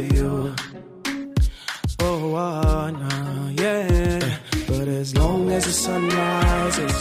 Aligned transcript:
after 0.00 0.14
you. 0.14 0.54
Oh, 1.98 2.34
ah, 2.34 2.86
oh 2.86 2.90
no, 2.90 3.62
yeah. 3.62 4.38
But 4.66 4.88
as 4.88 5.16
long 5.16 5.50
as 5.50 5.64
the 5.64 5.72
sun 5.72 6.08
rises, 6.08 6.94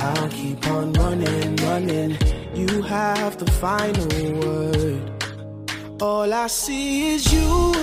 I'll 0.00 0.28
keep 0.28 0.66
on 0.68 0.92
running, 0.94 1.56
running. 1.56 2.16
You 2.54 2.82
have 2.82 3.38
the 3.38 3.50
final 3.52 4.06
word. 4.40 6.02
All 6.02 6.32
I 6.32 6.46
see 6.46 7.14
is 7.14 7.32
you. 7.32 7.74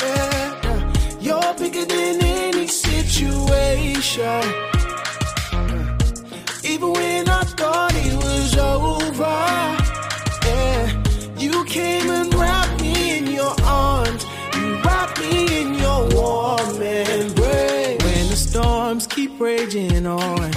Yeah. 0.00 0.92
You're 1.20 1.54
bigger 1.54 1.84
than 1.84 2.22
any 2.22 2.66
situation. 2.66 4.42
Even 6.64 6.92
when 6.92 7.28
I 7.28 7.42
thought 7.42 7.94
it 7.94 8.14
was 8.14 8.56
over, 8.58 9.85
raging 19.40 20.06
on, 20.06 20.50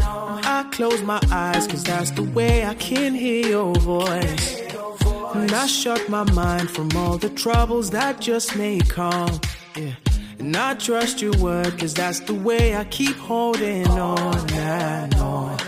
I 0.00 0.68
close 0.72 1.02
my 1.02 1.20
eyes, 1.30 1.66
cause 1.66 1.84
that's 1.84 2.10
the 2.12 2.22
way 2.22 2.64
I 2.64 2.74
can 2.74 3.14
hear 3.14 3.46
your 3.46 3.74
voice. 3.74 4.60
And 5.34 5.52
I 5.52 5.66
shut 5.66 6.08
my 6.08 6.24
mind 6.32 6.70
from 6.70 6.88
all 6.96 7.18
the 7.18 7.30
troubles 7.30 7.90
that 7.90 8.20
just 8.20 8.56
may 8.56 8.78
come. 8.78 9.40
Yeah. 9.76 9.92
And 10.38 10.56
I 10.56 10.74
trust 10.74 11.20
your 11.20 11.36
word, 11.38 11.78
cause 11.78 11.94
that's 11.94 12.20
the 12.20 12.34
way 12.34 12.76
I 12.76 12.84
keep 12.84 13.16
holding 13.16 13.86
on 13.88 14.50
and 14.52 15.14
on. 15.16 15.58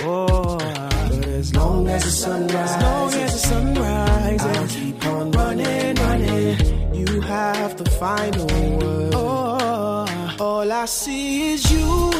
Oh, 0.00 0.58
but 0.58 1.26
as 1.26 1.54
long 1.54 1.88
as 1.88 2.04
the 2.04 2.10
sun 2.10 2.46
rises, 2.48 2.76
as 2.76 2.82
long 2.82 3.14
as 3.14 3.32
the 3.32 3.38
sun 3.38 3.74
rises, 3.74 4.46
I'll 4.46 4.68
keep 4.68 5.06
on 5.06 5.30
running, 5.32 5.94
running. 5.96 6.94
You 6.94 7.20
have 7.22 7.76
the 7.76 7.90
final 7.90 8.46
word. 8.78 9.05
All 10.38 10.70
I 10.70 10.84
see 10.84 11.54
is 11.54 11.70
you. 11.72 12.10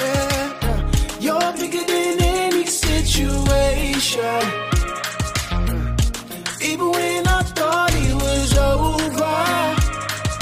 Yeah. 0.00 0.90
You're 1.20 1.52
bigger 1.52 1.84
than 1.84 2.22
any 2.22 2.64
situation. 2.64 4.42
Even 6.62 6.90
when 6.90 7.26
I 7.26 7.42
thought 7.42 7.92
it 7.92 8.14
was 8.14 8.56
over, 8.56 9.38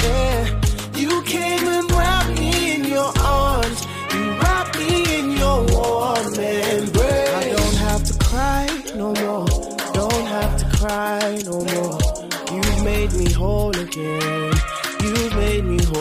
yeah, 0.07 0.61
you 0.95 1.21
came 1.23 1.67
and 1.67 1.91
wrapped 1.91 2.39
me 2.39 2.75
in 2.75 2.85
your 2.85 3.11
arms. 3.19 3.85
You 4.13 4.31
wrapped 4.39 4.79
me 4.79 5.19
in 5.19 5.31
your 5.31 5.65
warm 5.73 6.25
embrace. 6.27 7.33
I 7.33 7.53
don't 7.53 7.75
have 7.75 8.03
to 8.05 8.13
cry 8.23 8.67
no 8.95 9.13
more. 9.13 9.45
Don't 9.93 10.25
have 10.25 10.57
to 10.57 10.77
cry 10.77 11.41
no 11.43 11.65
more. 11.75 11.99
You've 12.53 12.83
made 12.85 13.11
me 13.11 13.29
whole 13.33 13.75
again. 13.75 14.50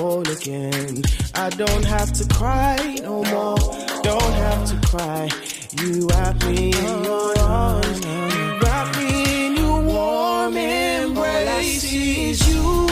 Whole 0.00 0.26
again. 0.30 1.02
I 1.34 1.50
don't 1.50 1.84
have 1.84 2.10
to 2.14 2.24
cry 2.34 2.96
no 3.02 3.22
more. 3.24 3.58
Don't 4.02 4.32
have 4.44 4.64
to 4.70 4.88
cry. 4.88 5.28
You 5.76 6.08
wrap 6.08 6.42
me 6.46 6.72
in 6.72 7.04
your 7.04 7.38
arms. 7.38 8.00
You 8.06 8.58
wrap 8.62 8.96
me 8.96 9.46
in 9.46 9.56
your 9.58 9.82
warm 9.82 10.56
embrace. 10.56 11.18
All 11.18 11.48
I 11.48 11.62
see 11.64 12.30
is 12.30 12.48
you. 12.48 12.86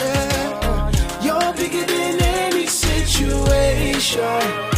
Yeah. 0.00 0.90
You're 1.20 1.52
bigger 1.52 1.84
than 1.84 2.22
any 2.22 2.66
situation. 2.66 4.69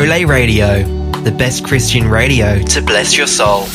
Role 0.00 0.24
Radio, 0.24 0.82
the 1.24 1.30
best 1.30 1.62
Christian 1.62 2.08
radio 2.08 2.58
to 2.58 2.80
bless 2.80 3.18
your 3.18 3.26
soul. 3.26 3.66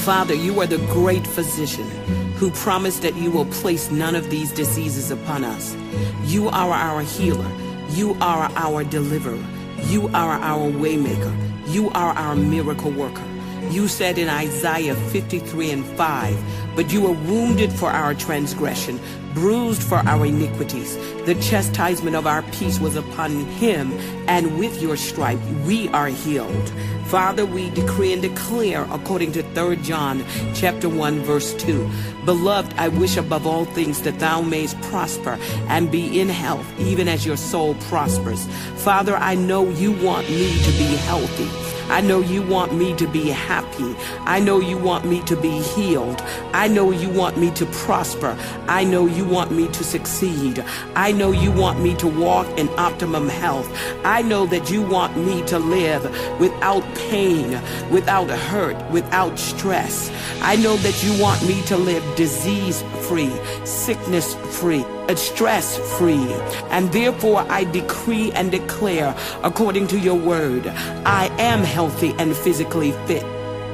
Father, 0.00 0.34
you 0.34 0.60
are 0.60 0.66
the 0.66 0.84
great 0.92 1.24
physician 1.24 1.88
who 2.34 2.50
promised 2.50 3.02
that 3.02 3.14
you 3.14 3.30
will 3.30 3.44
place 3.44 3.92
none 3.92 4.16
of 4.16 4.28
these 4.28 4.50
diseases 4.50 5.12
upon 5.12 5.44
us. 5.44 5.76
You 6.24 6.48
are 6.48 6.72
our 6.72 7.02
healer. 7.02 7.48
You 7.90 8.16
are 8.20 8.50
our 8.56 8.82
deliverer. 8.82 9.38
You 9.84 10.08
are 10.08 10.32
our 10.32 10.68
waymaker. 10.68 11.32
You 11.68 11.90
are 11.90 12.12
our 12.14 12.34
miracle 12.34 12.90
worker. 12.90 13.22
You 13.70 13.86
said 13.86 14.18
in 14.18 14.28
Isaiah 14.28 14.96
53 14.96 15.70
and 15.70 15.86
5, 15.96 16.65
But 16.76 16.92
you 16.92 17.00
were 17.00 17.12
wounded 17.12 17.72
for 17.72 17.90
our 17.90 18.14
transgression, 18.14 19.00
bruised 19.32 19.82
for 19.82 19.96
our 19.96 20.26
iniquities. 20.26 20.96
The 21.24 21.34
chastisement 21.36 22.14
of 22.14 22.26
our 22.26 22.42
peace 22.52 22.78
was 22.78 22.96
upon 22.96 23.46
him, 23.46 23.92
and 24.28 24.58
with 24.58 24.80
your 24.80 24.96
stripe 24.96 25.40
we 25.64 25.88
are 25.88 26.08
healed. 26.08 26.72
Father, 27.06 27.46
we 27.46 27.70
decree 27.70 28.12
and 28.12 28.20
declare 28.20 28.82
according 28.90 29.32
to 29.32 29.42
3 29.54 29.76
John 29.76 30.24
chapter 30.54 30.88
1 30.88 31.20
verse 31.20 31.54
2. 31.54 31.88
Beloved, 32.24 32.74
I 32.76 32.88
wish 32.88 33.16
above 33.16 33.46
all 33.46 33.64
things 33.64 34.02
that 34.02 34.18
thou 34.18 34.40
mayest 34.42 34.80
prosper 34.82 35.38
and 35.68 35.90
be 35.90 36.20
in 36.20 36.28
health, 36.28 36.66
even 36.80 37.08
as 37.08 37.24
your 37.24 37.36
soul 37.36 37.74
prospers. 37.88 38.46
Father, 38.76 39.16
I 39.16 39.34
know 39.34 39.68
you 39.70 39.92
want 39.92 40.28
me 40.28 40.62
to 40.62 40.70
be 40.72 40.96
healthy. 40.96 41.65
I 41.88 42.00
know 42.00 42.20
you 42.20 42.42
want 42.42 42.74
me 42.74 42.94
to 42.96 43.06
be 43.06 43.28
happy. 43.28 43.94
I 44.20 44.40
know 44.40 44.60
you 44.60 44.76
want 44.76 45.04
me 45.04 45.22
to 45.22 45.36
be 45.36 45.62
healed. 45.62 46.20
I 46.52 46.68
know 46.68 46.90
you 46.90 47.08
want 47.08 47.38
me 47.38 47.50
to 47.52 47.66
prosper. 47.66 48.36
I 48.66 48.84
know 48.84 49.06
you 49.06 49.24
want 49.24 49.52
me 49.52 49.68
to 49.68 49.84
succeed. 49.84 50.64
I 50.94 51.12
know 51.12 51.30
you 51.30 51.52
want 51.52 51.80
me 51.80 51.94
to 51.96 52.08
walk 52.08 52.46
in 52.58 52.68
optimum 52.70 53.28
health. 53.28 53.70
I 54.04 54.22
know 54.22 54.46
that 54.46 54.70
you 54.70 54.82
want 54.82 55.16
me 55.16 55.42
to 55.46 55.58
live 55.58 56.04
without 56.40 56.82
pain, 57.08 57.60
without 57.90 58.30
hurt, 58.30 58.76
without 58.90 59.38
stress. 59.38 60.10
I 60.42 60.56
know 60.56 60.76
that 60.78 61.04
you 61.04 61.22
want 61.22 61.46
me 61.46 61.62
to 61.62 61.76
live 61.76 62.04
disease 62.16 62.82
free, 63.08 63.32
sickness 63.64 64.34
free, 64.58 64.84
stress 65.14 65.78
free. 65.98 66.32
And 66.70 66.90
therefore 66.92 67.46
I 67.48 67.64
decree 67.64 68.32
and 68.32 68.50
declare 68.50 69.14
according 69.42 69.86
to 69.88 69.98
your 69.98 70.16
word, 70.16 70.66
I 71.06 71.30
am 71.38 71.60
healthy 71.60 72.14
and 72.18 72.34
physically 72.34 72.92
fit. 73.06 73.24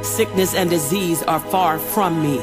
Sickness 0.04 0.54
and 0.54 0.68
disease 0.68 1.22
are 1.22 1.38
far 1.38 1.78
from 1.78 2.20
me. 2.22 2.38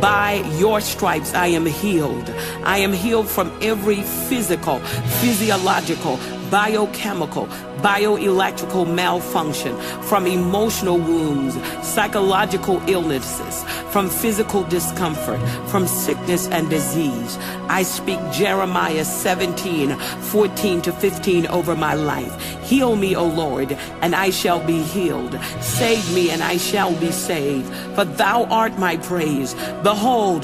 By 0.00 0.44
your 0.58 0.80
stripes 0.80 1.32
I 1.32 1.46
am 1.46 1.64
healed. 1.64 2.28
I 2.64 2.78
am 2.78 2.92
healed 2.92 3.28
from 3.28 3.56
every 3.62 4.02
physical, 4.02 4.80
physiological, 5.20 6.18
biochemical, 6.50 7.46
bioelectrical 7.84 8.86
malfunction, 8.92 9.78
from 10.04 10.26
emotional 10.26 10.96
wounds, 10.96 11.54
psychological 11.86 12.80
illnesses, 12.88 13.62
from 13.92 14.08
physical 14.08 14.64
discomfort, 14.64 15.38
from 15.68 15.86
sickness 15.86 16.48
and 16.48 16.70
disease. 16.70 17.36
I 17.68 17.82
speak 17.82 18.18
Jeremiah 18.32 19.04
17, 19.04 19.96
14 19.98 20.80
to 20.80 20.92
15 20.92 21.46
over 21.48 21.76
my 21.76 21.92
life. 21.92 22.34
Heal 22.62 22.96
me, 22.96 23.14
O 23.14 23.26
Lord, 23.26 23.72
and 24.00 24.14
I 24.14 24.30
shall 24.30 24.64
be 24.64 24.82
healed. 24.82 25.38
Save 25.60 26.14
me, 26.14 26.30
and 26.30 26.42
I 26.42 26.56
shall 26.56 26.94
be 26.98 27.12
saved. 27.12 27.70
For 27.94 28.06
thou 28.06 28.44
art 28.44 28.78
my 28.78 28.96
praise. 28.96 29.52
Behold, 29.82 30.42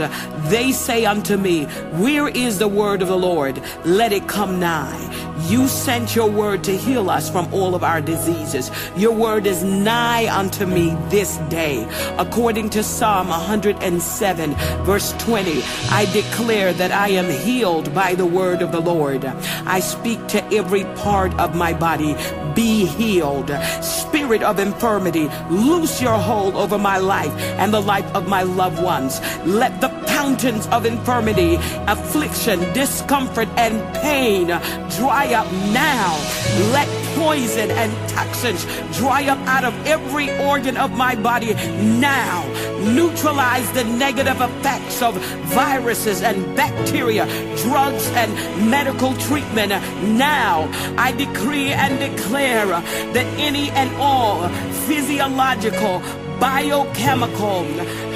they 0.50 0.72
say 0.72 1.06
unto 1.06 1.38
me, 1.38 1.64
Where 2.04 2.28
is 2.28 2.58
the 2.58 2.68
word 2.68 3.00
of 3.00 3.08
the 3.08 3.16
Lord? 3.16 3.62
Let 3.86 4.12
it 4.12 4.28
come 4.28 4.60
nigh. 4.60 5.06
You 5.48 5.66
sent 5.66 6.14
your 6.14 6.30
word 6.30 6.62
to 6.64 6.76
heal 6.76 7.08
us 7.08 7.29
from 7.30 7.52
all 7.54 7.74
of 7.74 7.84
our 7.84 8.00
diseases. 8.00 8.70
Your 8.96 9.12
word 9.12 9.46
is 9.46 9.62
nigh 9.62 10.28
unto 10.34 10.66
me 10.66 10.96
this 11.08 11.36
day. 11.48 11.88
According 12.18 12.70
to 12.70 12.82
Psalm 12.82 13.28
107, 13.28 14.54
verse 14.84 15.12
20, 15.18 15.62
I 15.90 16.08
declare 16.12 16.72
that 16.74 16.92
I 16.92 17.08
am 17.08 17.30
healed 17.30 17.94
by 17.94 18.14
the 18.14 18.26
word 18.26 18.62
of 18.62 18.72
the 18.72 18.80
Lord. 18.80 19.24
I 19.24 19.80
speak 19.80 20.26
to 20.28 20.44
every 20.52 20.84
part 20.96 21.32
of 21.38 21.54
my 21.54 21.72
body, 21.72 22.16
be 22.54 22.84
healed. 22.84 23.50
Spirit 23.82 24.42
of 24.42 24.58
infirmity, 24.58 25.28
loose 25.50 26.02
your 26.02 26.18
hold 26.18 26.54
over 26.54 26.78
my 26.78 26.98
life 26.98 27.32
and 27.58 27.72
the 27.72 27.80
life 27.80 28.06
of 28.14 28.28
my 28.28 28.42
loved 28.42 28.82
ones. 28.82 29.20
Let 29.46 29.80
the 29.80 29.88
fountains 30.06 30.66
of 30.68 30.84
infirmity, 30.84 31.56
affliction, 31.86 32.60
discomfort, 32.72 33.48
and 33.56 33.80
pain 33.96 34.46
dry 34.96 35.32
up 35.34 35.50
now. 35.72 36.16
Let 36.72 36.88
poison 37.20 37.70
and 37.72 37.92
toxins 38.08 38.64
dry 38.96 39.28
up 39.28 39.38
out 39.46 39.62
of 39.62 39.74
every 39.86 40.30
organ 40.46 40.78
of 40.78 40.90
my 40.92 41.14
body 41.14 41.52
now. 42.00 42.38
Neutralize 42.96 43.70
the 43.72 43.84
negative 43.84 44.40
effects 44.40 45.02
of 45.02 45.14
viruses 45.52 46.22
and 46.22 46.56
bacteria, 46.56 47.26
drugs 47.58 48.08
and 48.20 48.32
medical 48.70 49.12
treatment 49.28 49.70
now. 50.16 50.66
I 50.96 51.12
decree 51.12 51.68
and 51.68 51.92
declare 51.98 52.68
that 53.14 53.26
any 53.38 53.68
and 53.72 53.94
all 53.96 54.48
physiological, 54.88 56.00
biochemical, 56.40 57.66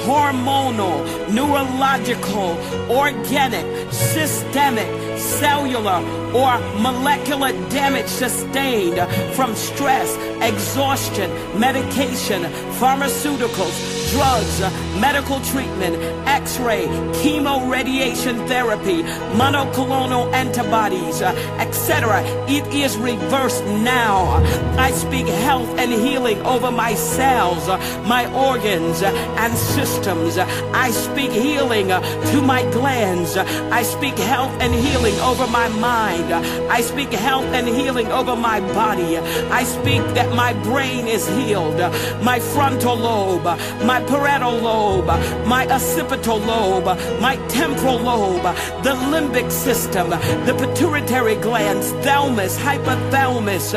hormonal, 0.05 0.97
neurological, 1.33 2.59
organic, 2.91 3.93
systemic, 3.93 4.89
cellular, 5.19 6.01
or 6.35 6.59
molecular 6.81 7.53
damage 7.71 8.07
sustained 8.07 8.99
from 9.35 9.55
stress, 9.55 10.17
exhaustion, 10.43 11.31
medication, 11.59 12.43
pharmaceuticals, 12.81 14.11
drugs, 14.11 14.61
medical 15.01 15.41
treatment, 15.41 15.97
x-ray, 16.29 16.87
chemo 17.23 17.71
radiation 17.71 18.37
therapy, 18.47 19.03
monoclonal 19.39 20.31
antibodies, 20.33 21.23
etc. 21.23 22.21
It 22.49 22.67
is 22.75 22.97
reversed 22.99 23.65
now. 23.65 24.43
I 24.77 24.91
speak 24.91 25.27
health 25.27 25.69
and 25.79 25.93
healing 25.93 26.41
over 26.43 26.71
my 26.71 26.95
cells, 26.95 27.67
my 28.07 28.31
organs 28.35 29.03
and 29.03 29.57
systems. 29.57 29.94
I 29.97 30.91
speak 30.91 31.31
healing 31.31 31.89
to 31.89 32.43
my 32.43 32.63
glands. 32.73 33.37
I 33.37 33.83
speak 33.83 34.19
health 34.19 34.53
and 34.61 34.75
healing 34.75 35.15
over 35.21 35.47
my 35.47 35.69
mind. 35.69 36.33
I 36.71 36.81
speak 36.81 37.13
health 37.13 37.45
and 37.55 37.69
healing 37.69 38.09
over 38.09 38.35
my 38.35 38.61
body. 38.75 39.19
I 39.19 39.63
speak 39.65 40.03
that 40.15 40.35
my 40.35 40.53
brain 40.65 41.07
is 41.07 41.27
healed, 41.29 41.79
my 42.23 42.41
frontal 42.41 42.97
lobe, 42.97 43.45
my 43.85 44.03
parietal 44.09 44.59
lobe, 44.59 45.07
my 45.47 45.67
occipital 45.69 46.39
lobe, 46.39 46.99
my 47.21 47.37
temporal 47.49 47.99
lobe, 47.99 48.43
the 48.83 48.95
limbic 49.13 49.51
system, 49.51 50.11
the 50.11 50.55
pituitary 50.59 51.37
glands, 51.37 51.93
thalamus, 52.05 52.59
hypothalamus, 52.59 53.75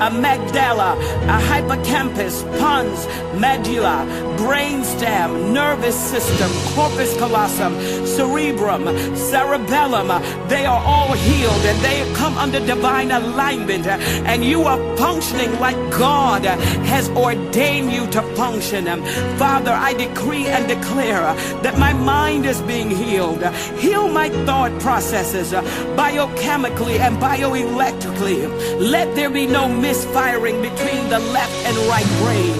amygdala, 0.00 0.96
a 1.28 1.38
hippocampus, 1.48 2.42
pons, 2.58 3.06
medulla, 3.38 4.04
brainstem, 4.36 5.52
nervous 5.60 5.98
system, 6.14 6.50
corpus 6.74 7.12
callosum, 7.20 7.74
cerebrum, 8.06 8.84
cerebellum. 9.14 10.08
They 10.48 10.64
are 10.64 10.82
all 10.92 11.12
healed 11.28 11.64
and 11.70 11.78
they 11.86 11.98
come 12.14 12.38
under 12.38 12.60
divine 12.74 13.10
alignment 13.10 13.86
and 14.30 14.38
you 14.42 14.62
are 14.70 14.80
functioning 14.96 15.52
like 15.66 15.78
God 16.08 16.44
has 16.92 17.10
ordained 17.10 17.92
you 17.92 18.04
to 18.16 18.22
function. 18.40 18.84
Father, 19.42 19.74
I 19.88 19.92
decree 20.06 20.46
and 20.46 20.64
declare 20.76 21.24
that 21.64 21.78
my 21.78 21.92
mind 21.92 22.46
is 22.46 22.60
being 22.62 22.90
healed. 22.90 23.42
Heal 23.84 24.08
my 24.20 24.28
thought 24.46 24.72
processes 24.80 25.52
biochemically 26.02 26.96
and 27.06 27.14
bioelectrically. 27.28 28.38
Let 28.96 29.14
there 29.14 29.32
be 29.40 29.46
no 29.46 29.68
misfiring 29.68 30.56
between 30.68 31.02
the 31.14 31.20
left 31.36 31.56
and 31.66 31.76
right 31.92 32.10
brain. 32.22 32.58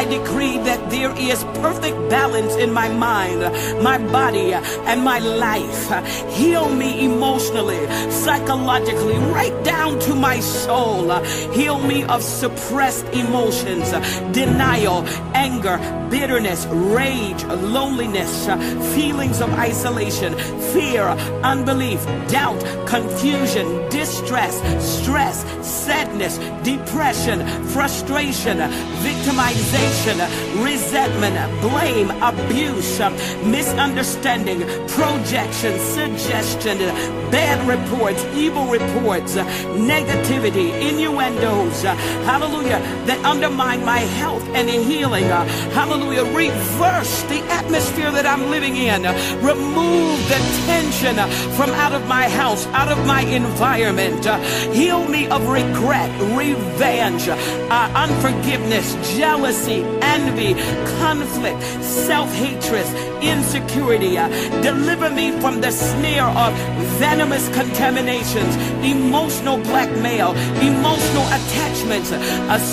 I 0.00 0.02
decree 0.18 0.56
that 0.68 0.80
there 0.90 1.14
is 1.30 1.44
perfect 1.64 1.98
balance 2.10 2.39
in 2.48 2.72
my 2.72 2.88
mind, 2.88 3.40
my 3.82 3.98
body, 3.98 4.52
and 4.52 5.04
my 5.04 5.18
life. 5.18 5.88
Heal 6.34 6.68
me 6.68 7.04
emotionally, 7.04 7.86
psychologically, 8.10 9.16
right 9.16 9.64
down 9.64 9.98
to 10.00 10.14
my 10.14 10.40
soul. 10.40 11.10
Heal 11.52 11.78
me 11.78 12.04
of 12.04 12.22
suppressed 12.22 13.06
emotions, 13.12 13.90
denial, 14.32 15.04
anger, 15.34 15.78
bitterness, 16.10 16.66
rage, 16.66 17.44
loneliness, 17.44 18.46
feelings 18.94 19.40
of 19.40 19.50
isolation, 19.54 20.34
fear, 20.72 21.04
unbelief, 21.44 22.04
doubt, 22.28 22.60
confusion, 22.86 23.88
distress, 23.88 24.60
stress, 24.84 25.44
sadness, 25.66 26.38
depression, 26.64 27.46
frustration, 27.68 28.58
victimization, 29.06 30.18
resentment, 30.64 31.36
blame, 31.60 32.10
abuse, 32.22 32.98
misunderstanding, 33.44 34.60
projection, 34.88 35.78
suggestion, 35.78 36.78
bad 37.30 37.58
reports, 37.68 38.24
evil 38.34 38.66
reports, 38.66 39.36
negativity, 39.36 40.70
innuendos, 40.88 41.82
hallelujah, 41.82 42.80
that 43.06 43.24
undermine 43.24 43.84
my 43.84 43.98
health 43.98 44.42
and 44.54 44.68
healing, 44.68 45.24
hallelujah, 45.24 45.99
reverse 46.08 47.22
the 47.24 47.40
atmosphere 47.50 48.10
that 48.10 48.26
I'm 48.26 48.50
living 48.50 48.76
in, 48.76 49.02
remove 49.42 50.18
the 50.28 50.38
tension 50.66 51.16
from 51.56 51.70
out 51.70 51.92
of 51.92 52.06
my 52.06 52.28
house, 52.28 52.66
out 52.68 52.90
of 52.90 53.06
my 53.06 53.22
environment, 53.22 54.24
heal 54.74 55.06
me 55.08 55.26
of 55.28 55.48
regret, 55.48 56.10
revenge, 56.36 57.28
uh, 57.28 57.92
unforgiveness, 57.94 58.94
jealousy, 59.16 59.82
envy, 60.02 60.54
conflict, 60.98 61.62
self-hatred, 61.82 62.86
insecurity, 63.22 64.16
uh, 64.18 64.28
deliver 64.62 65.10
me 65.10 65.32
from 65.40 65.60
the 65.60 65.70
snare 65.70 66.24
of 66.24 66.52
venomous 66.98 67.48
contaminations, 67.54 68.56
emotional 68.84 69.58
blackmail, 69.58 70.32
emotional 70.62 71.26
attachments, 71.28 72.10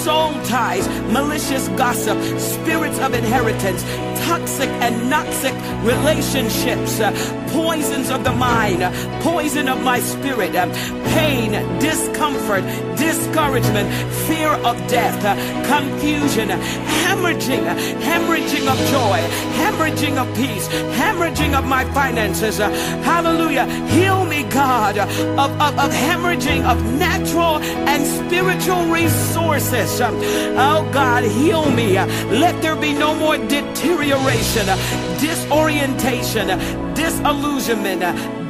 soul 0.04 0.34
ties, 0.44 0.88
malicious 1.12 1.68
gossip, 1.70 2.18
spirits 2.40 3.00
of 3.00 3.13
inheritance, 3.18 3.84
toxic 4.28 4.70
and 4.86 4.96
noxic 5.12 5.56
relationships, 5.84 7.00
uh, 7.00 7.12
poisons 7.50 8.10
of 8.10 8.24
the 8.24 8.32
mind, 8.32 8.84
uh, 8.84 8.92
poison 9.22 9.68
of 9.68 9.82
my 9.84 10.00
spirit, 10.00 10.56
uh, 10.56 10.68
pain, 11.16 11.52
discomfort, 11.80 12.64
discouragement, 12.98 13.88
fear 14.28 14.50
of 14.70 14.76
death, 14.88 15.20
uh, 15.26 15.36
confusion, 15.74 16.50
hemorrhaging, 16.50 17.64
hemorrhaging 18.08 18.66
of 18.74 18.78
joy, 18.96 19.20
hemorrhaging 19.62 20.18
of 20.18 20.28
peace, 20.36 20.68
hemorrhaging 21.00 21.54
of 21.58 21.66
my 21.66 21.84
finances. 21.94 22.58
hallelujah. 22.58 23.66
Heal 23.96 24.26
me, 24.26 24.44
God, 24.44 24.98
of, 24.98 25.52
of, 25.66 25.74
of 25.84 25.92
hemorrhaging 25.92 26.64
of 26.66 26.78
natural 27.00 27.60
and 27.92 28.02
spiritual 28.06 28.86
resources. 28.92 30.02
Um, 30.02 30.16
Oh, 30.60 30.90
God, 30.92 31.24
heal 31.24 31.70
me. 31.70 31.94
Let 32.44 32.62
there 32.64 32.76
be 32.76 32.92
no 32.94 33.07
more 33.15 33.38
deterioration, 33.38 34.65
disorientation, 35.20 36.48
disillusionment, 36.93 38.02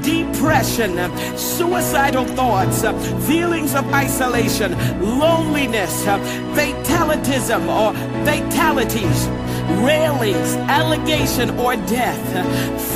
depression, 0.03 0.95
suicidal 1.37 2.25
thoughts, 2.25 2.81
feelings 3.27 3.75
of 3.75 3.85
isolation, 3.93 4.71
loneliness, 5.01 6.05
fatalism 6.55 7.67
or 7.69 7.93
fatalities. 8.25 9.27
Railings, 9.85 10.55
allegation, 10.69 11.49
or 11.59 11.75
death. 11.75 12.25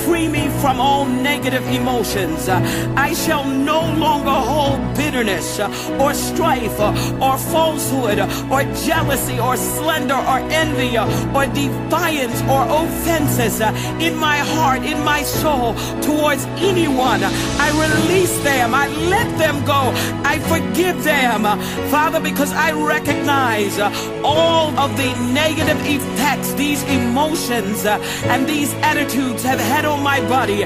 Free 0.06 0.28
me 0.28 0.50
from 0.62 0.80
all 0.80 1.06
negative 1.06 1.66
emotions. 1.68 2.50
I 2.50 3.14
shall 3.14 3.46
no 3.46 3.82
longer 3.94 4.32
hold 4.32 4.80
bitterness 4.98 5.60
or 6.00 6.14
strife 6.14 6.80
or 6.80 7.38
falsehood 7.38 8.20
or 8.52 8.64
jealousy 8.84 9.40
or 9.40 9.56
slander 9.58 10.16
or 10.16 10.40
envy 10.52 10.98
or 10.98 11.46
defiance 11.54 12.42
or 12.44 12.66
offenses 12.84 13.62
in 14.02 14.16
my 14.18 14.38
heart, 14.38 14.84
in 14.84 15.04
my 15.04 15.22
soul 15.22 15.76
towards 16.02 16.46
anyone. 16.58 17.22
I 17.24 17.70
release 17.86 18.38
them. 18.40 18.74
I 18.74 18.88
let 18.88 19.30
them 19.38 19.64
go. 19.66 19.92
I 20.24 20.40
forgive 20.40 21.04
them. 21.04 21.44
Father, 21.90 22.20
because 22.20 22.52
I 22.54 22.72
recognize 22.72 23.80
all 24.24 24.78
of 24.80 24.98
the 24.98 25.12
negative 25.32 25.80
effects 25.86 26.54
these 26.62 26.84
emotions 26.84 27.88
and 27.88 28.48
these 28.48 28.72
attitudes 28.92 29.42
have 29.42 29.60
had 29.60 29.84
on 29.84 30.04
my 30.04 30.20
body. 30.30 30.62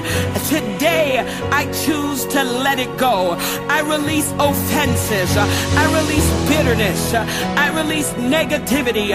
Today, 0.46 1.20
I 1.50 1.62
choose 1.84 2.26
to 2.26 2.44
let 2.44 2.78
it 2.78 2.92
go. 2.98 3.34
I 3.76 3.80
release 3.80 4.30
offenses. 4.38 5.30
I 5.38 5.84
release 5.98 6.28
bitterness. 6.50 7.14
I 7.14 7.68
release 7.80 8.10
negativity. 8.36 9.08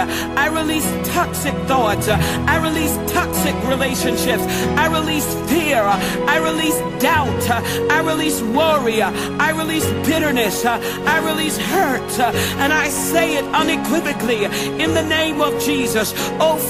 I 0.43 0.47
release 0.47 0.87
toxic 1.13 1.53
thoughts. 1.69 2.07
I 2.07 2.55
release 2.67 2.95
toxic 3.13 3.55
relationships. 3.69 4.43
I 4.83 4.87
release 4.87 5.27
fear. 5.51 5.83
I 6.33 6.37
release 6.49 6.79
doubt. 6.99 7.45
I 7.91 7.99
release 8.01 8.41
worry. 8.41 9.03
I 9.03 9.51
release 9.51 9.85
bitterness. 10.07 10.65
I 10.65 11.19
release 11.29 11.57
hurt. 11.57 12.19
And 12.61 12.73
I 12.73 12.87
say 12.89 13.37
it 13.37 13.45
unequivocally 13.53 14.45
in 14.83 14.95
the 14.95 15.03
name 15.03 15.41
of 15.41 15.53
Jesus. 15.61 16.11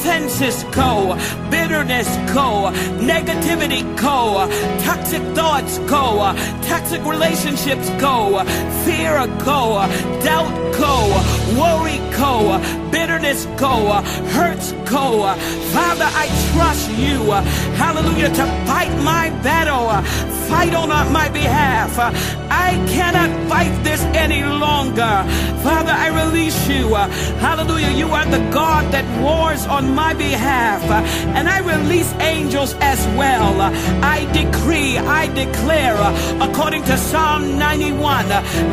Offenses 0.02 0.64
go. 0.72 1.16
Bitterness 1.52 2.08
go. 2.34 2.72
Negativity 2.98 3.84
go. 4.02 4.50
Toxic 4.82 5.22
thoughts 5.36 5.78
go. 5.78 6.34
Toxic 6.64 7.06
relationships 7.06 7.88
go. 8.02 8.44
Fear 8.84 9.28
go. 9.46 9.86
Doubt 10.24 10.56
go. 10.74 10.96
Worry 11.54 12.00
go. 12.18 12.58
Bitterness 12.90 13.46
go. 13.58 14.02
Hurts 14.34 14.72
go. 14.90 15.36
Father, 15.72 16.10
I 16.10 16.26
trust 16.52 16.90
you. 16.98 17.30
Hallelujah. 17.78 18.30
To 18.30 18.46
fight 18.66 18.92
my 19.04 19.30
battle. 19.44 20.02
Fight 20.50 20.74
on 20.74 20.90
my 21.14 21.30
behalf. 21.30 21.98
I 22.50 22.72
cannot 22.90 23.30
fight 23.48 23.72
this 23.84 24.02
any 24.16 24.44
longer. 24.44 25.24
Father, 25.64 25.92
I 25.92 26.08
release 26.26 26.68
you. 26.68 26.94
Hallelujah. 27.40 27.92
You 27.92 28.08
are 28.08 28.26
the 28.26 28.40
God 28.52 28.92
that 28.92 29.06
wars 29.22 29.66
on 29.68 29.90
my 29.91 30.13
behalf. 30.13 30.82
And 31.36 31.47
I 31.47 31.60
release 31.60 32.12
angels 32.13 32.75
as 32.80 32.99
well. 33.17 33.62
I 34.04 34.25
decree, 34.34 34.97
I 34.97 35.27
declare, 35.34 35.97
according 36.41 36.84
to 36.86 36.97
Psalm 36.97 37.58
91, 37.58 38.25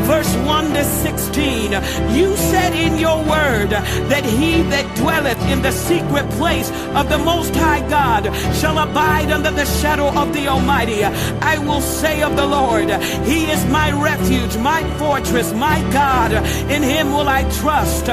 verse 0.04 0.35
1 0.37 0.74
to 0.74 0.85
16, 0.85 1.72
you 2.16 2.37
said 2.37 2.72
in 2.74 2.98
your 2.98 3.18
word 3.18 3.70
that 4.11 4.24
he 4.24 4.62
that 4.62 4.96
dwelleth 4.96 5.40
in 5.48 5.62
the 5.62 5.72
secret 5.72 6.28
place 6.31 6.70
of 6.94 7.09
the 7.09 7.18
Most 7.18 7.54
High 7.54 7.87
God 7.88 8.24
shall 8.54 8.78
abide 8.78 9.31
under 9.31 9.50
the 9.50 9.64
shadow 9.64 10.09
of 10.09 10.33
the 10.33 10.48
Almighty. 10.48 11.04
I 11.04 11.59
will 11.59 11.81
say 11.81 12.22
of 12.22 12.37
the 12.37 12.46
Lord, 12.46 12.90
He 13.24 13.50
is 13.50 13.64
my 13.66 13.90
refuge, 13.92 14.57
my 14.59 14.83
fortress, 14.98 15.52
my 15.52 15.81
God. 15.92 16.33
In 16.70 16.83
Him 16.83 17.12
will 17.12 17.28
I 17.28 17.42
trust. 17.61 18.07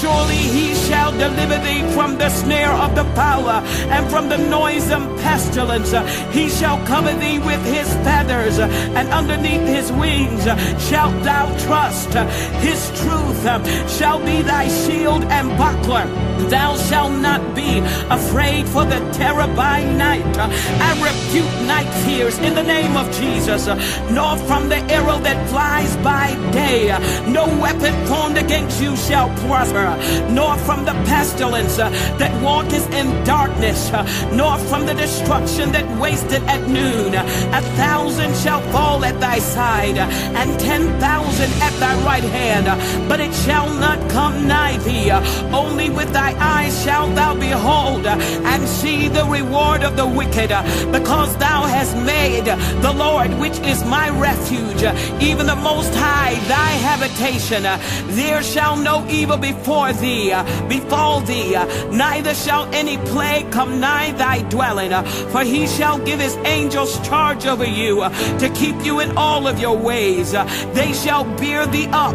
Surely 0.00 0.36
He 0.36 0.74
shall 0.74 1.12
deliver 1.12 1.58
thee 1.58 1.82
from 1.92 2.18
the 2.18 2.30
snare 2.48 2.72
of 2.72 2.94
the 2.94 3.04
power 3.12 3.60
and 3.94 4.10
from 4.10 4.30
the 4.30 4.38
noisome 4.38 5.06
pestilence. 5.18 5.92
He 6.32 6.48
shall 6.48 6.78
cover 6.86 7.12
thee 7.12 7.38
with 7.38 7.62
His 7.66 7.88
feathers, 8.06 8.58
and 8.58 9.06
underneath 9.10 9.66
His 9.66 9.92
wings 9.92 10.44
shalt 10.88 11.16
thou 11.24 11.44
trust. 11.66 12.14
His 12.66 12.80
truth 13.02 13.42
shall 13.98 14.18
be 14.24 14.40
thy 14.40 14.66
shield 14.68 15.24
and 15.24 15.46
buckler. 15.58 16.06
Thou 16.48 16.76
shalt 16.88 17.12
not 17.20 17.42
be 17.54 17.80
afraid 18.08 18.66
for 18.66 18.84
the 18.86 19.00
terror 19.12 19.48
by 19.54 19.84
night. 19.84 20.24
I 20.88 20.90
rebuke 21.08 21.52
night 21.66 21.90
fears 22.04 22.38
in 22.38 22.54
the 22.54 22.62
name 22.62 22.96
of 22.96 23.06
Jesus, 23.20 23.66
nor 24.10 24.38
from 24.48 24.70
the 24.70 24.80
arrow 24.98 25.18
that 25.18 25.38
flies 25.50 25.94
by 25.98 26.28
day. 26.52 26.88
No 27.28 27.44
weapon 27.60 27.92
formed 28.06 28.38
against 28.38 28.80
you 28.80 28.96
shall 28.96 29.28
prosper, 29.44 29.88
nor 30.32 30.56
from 30.58 30.86
the 30.86 30.96
pestilence 31.12 31.76
that 31.76 32.32
walketh 32.42 32.92
in 32.92 33.06
darkness, 33.24 33.90
uh, 33.92 34.02
nor 34.32 34.58
from 34.58 34.86
the 34.86 34.94
destruction 34.94 35.72
that 35.72 35.86
wasted 36.00 36.42
at 36.44 36.68
noon. 36.68 37.14
A 37.14 37.62
thousand 37.76 38.34
shall 38.36 38.60
fall 38.72 39.04
at 39.04 39.18
thy 39.20 39.38
side, 39.38 39.98
uh, 39.98 40.08
and 40.40 40.58
ten 40.60 40.82
thousand 41.00 41.50
at 41.62 41.72
thy 41.80 41.94
right 42.04 42.24
hand, 42.24 42.68
uh, 42.68 42.76
but 43.08 43.20
it 43.20 43.34
shall 43.34 43.68
not 43.74 43.98
come 44.10 44.46
nigh 44.46 44.76
thee. 44.78 45.10
Only 45.52 45.88
with 45.90 46.12
thy 46.12 46.34
eyes 46.38 46.82
shalt 46.84 47.14
thou 47.14 47.34
behold 47.34 48.06
and 48.06 48.68
see 48.68 49.08
the 49.08 49.24
reward 49.24 49.82
of 49.82 49.96
the 49.96 50.06
wicked, 50.06 50.50
because 50.92 51.36
thou 51.38 51.62
hast 51.62 51.96
made 51.96 52.44
the 52.82 52.92
Lord, 52.92 53.30
which 53.38 53.58
is 53.60 53.84
my 53.84 54.10
refuge, 54.10 54.82
even 55.22 55.46
the 55.46 55.56
Most 55.56 55.94
High, 55.94 56.34
thy 56.48 56.70
habitation. 56.88 57.62
There 58.14 58.42
shall 58.42 58.76
no 58.76 59.06
evil 59.08 59.36
before 59.36 59.92
thee, 59.92 60.34
befall 60.68 61.20
thee, 61.20 61.56
neither 61.90 62.17
shall 62.26 62.72
any 62.74 62.98
plague 62.98 63.50
come 63.50 63.80
nigh 63.80 64.12
thy 64.12 64.42
dwelling. 64.48 64.92
Uh, 64.92 65.02
for 65.30 65.42
he 65.44 65.66
shall 65.66 65.98
give 65.98 66.20
his 66.20 66.36
angels 66.44 66.98
charge 67.06 67.46
over 67.46 67.64
you 67.64 68.02
uh, 68.02 68.38
to 68.38 68.48
keep 68.50 68.76
you 68.84 69.00
in 69.00 69.16
all 69.16 69.46
of 69.46 69.58
your 69.58 69.76
ways. 69.76 70.34
Uh, 70.34 70.44
they 70.74 70.92
shall 70.92 71.24
bear 71.36 71.66
thee 71.66 71.88
up 71.92 72.14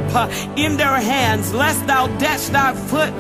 in 0.58 0.78
their 0.78 1.00
hands, 1.00 1.54
lest 1.54 1.86
thou 1.88 2.08
dash 2.18 2.50
thy 2.50 2.74
foot 2.74 3.14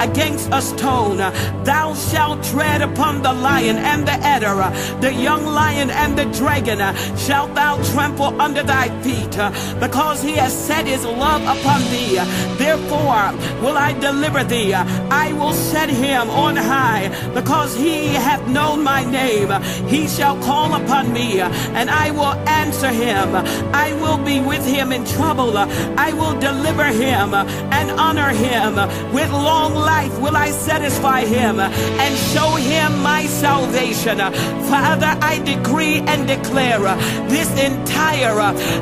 against 0.00 0.48
a 0.52 0.60
stone. 0.60 1.18
Thou 1.64 1.94
shalt 1.94 2.42
tread 2.44 2.82
upon 2.82 3.22
the 3.22 3.32
lion 3.32 3.76
and 3.76 4.06
the 4.06 4.12
adder, 4.12 4.56
the 5.00 5.12
young 5.12 5.46
lion 5.46 5.90
and 5.90 6.18
the 6.18 6.24
dragon 6.26 6.78
shalt 7.16 7.54
thou 7.54 7.82
trample 7.92 8.40
under 8.40 8.62
thy 8.62 8.88
feet, 9.02 9.36
because 9.80 10.22
he 10.22 10.32
has 10.32 10.52
set 10.52 10.86
his 10.86 11.04
love 11.04 11.42
upon 11.42 11.80
thee. 11.90 12.16
Therefore 12.56 13.32
will 13.62 13.76
I 13.76 13.96
deliver 13.98 14.44
thee. 14.44 14.74
I 14.74 15.32
will 15.32 15.52
set 15.52 15.88
him 15.88 16.21
on 16.30 16.56
high, 16.56 17.08
because 17.34 17.76
he 17.76 18.08
hath 18.08 18.46
known 18.48 18.82
my 18.82 19.04
name. 19.04 19.50
He 19.88 20.08
shall 20.08 20.36
call 20.42 20.74
upon 20.74 21.12
me, 21.12 21.40
and 21.40 21.90
I 21.90 22.10
will 22.10 22.34
answer 22.48 22.90
him. 22.90 23.34
I 23.74 23.92
will 23.94 24.18
be 24.18 24.40
with 24.40 24.64
him 24.66 24.92
in 24.92 25.04
trouble. 25.04 25.56
I 25.56 26.12
will 26.12 26.38
deliver 26.38 26.86
him 26.86 27.34
and 27.34 27.90
honor 27.92 28.30
him. 28.30 28.74
With 29.12 29.30
long 29.30 29.74
life 29.74 30.18
will 30.20 30.36
I 30.36 30.50
satisfy 30.50 31.24
him 31.24 31.60
and 31.60 32.16
show 32.32 32.56
him 32.56 33.02
my 33.02 33.26
salvation. 33.26 34.18
Father, 34.18 35.16
I 35.20 35.40
decree 35.44 36.00
and 36.00 36.26
declare 36.26 36.80
this 37.28 37.50
entire, 37.58 38.34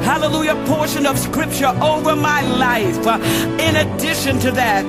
hallelujah, 0.03 0.57
portion 0.67 1.07
of 1.07 1.19
scripture 1.19 1.73
over 1.83 2.17
my 2.17 2.43
life. 2.43 2.99
In 3.61 3.77
addition 3.77 4.39
to 4.41 4.51
that, 4.53 4.87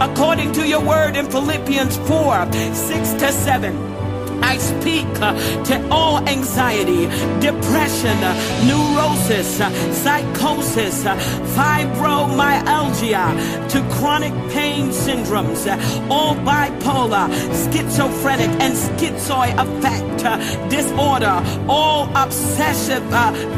according 0.00 0.52
to 0.52 0.66
your 0.66 0.80
word 0.80 1.16
in 1.16 1.30
Philippians 1.30 1.85
4 1.92 2.52
6 2.52 3.12
to 3.14 3.32
7. 3.32 3.96
I 4.42 4.58
speak 4.58 5.06
uh, 5.20 5.34
to 5.64 5.88
all 5.90 6.18
anxiety, 6.28 7.06
depression, 7.40 8.16
uh, 8.22 8.34
neurosis, 8.64 9.60
uh, 9.60 9.70
psychosis, 9.92 11.04
fibromyalgia, 11.56 13.26
to 13.70 13.82
chronic 13.94 14.32
pain 14.52 14.90
syndromes, 14.90 15.66
all 16.10 16.34
bipolar, 16.36 17.28
schizophrenic, 17.72 18.50
and 18.60 18.74
schizoaffective 18.74 20.68
disorder, 20.70 21.42
all 21.68 22.08
obsessive 22.14 23.04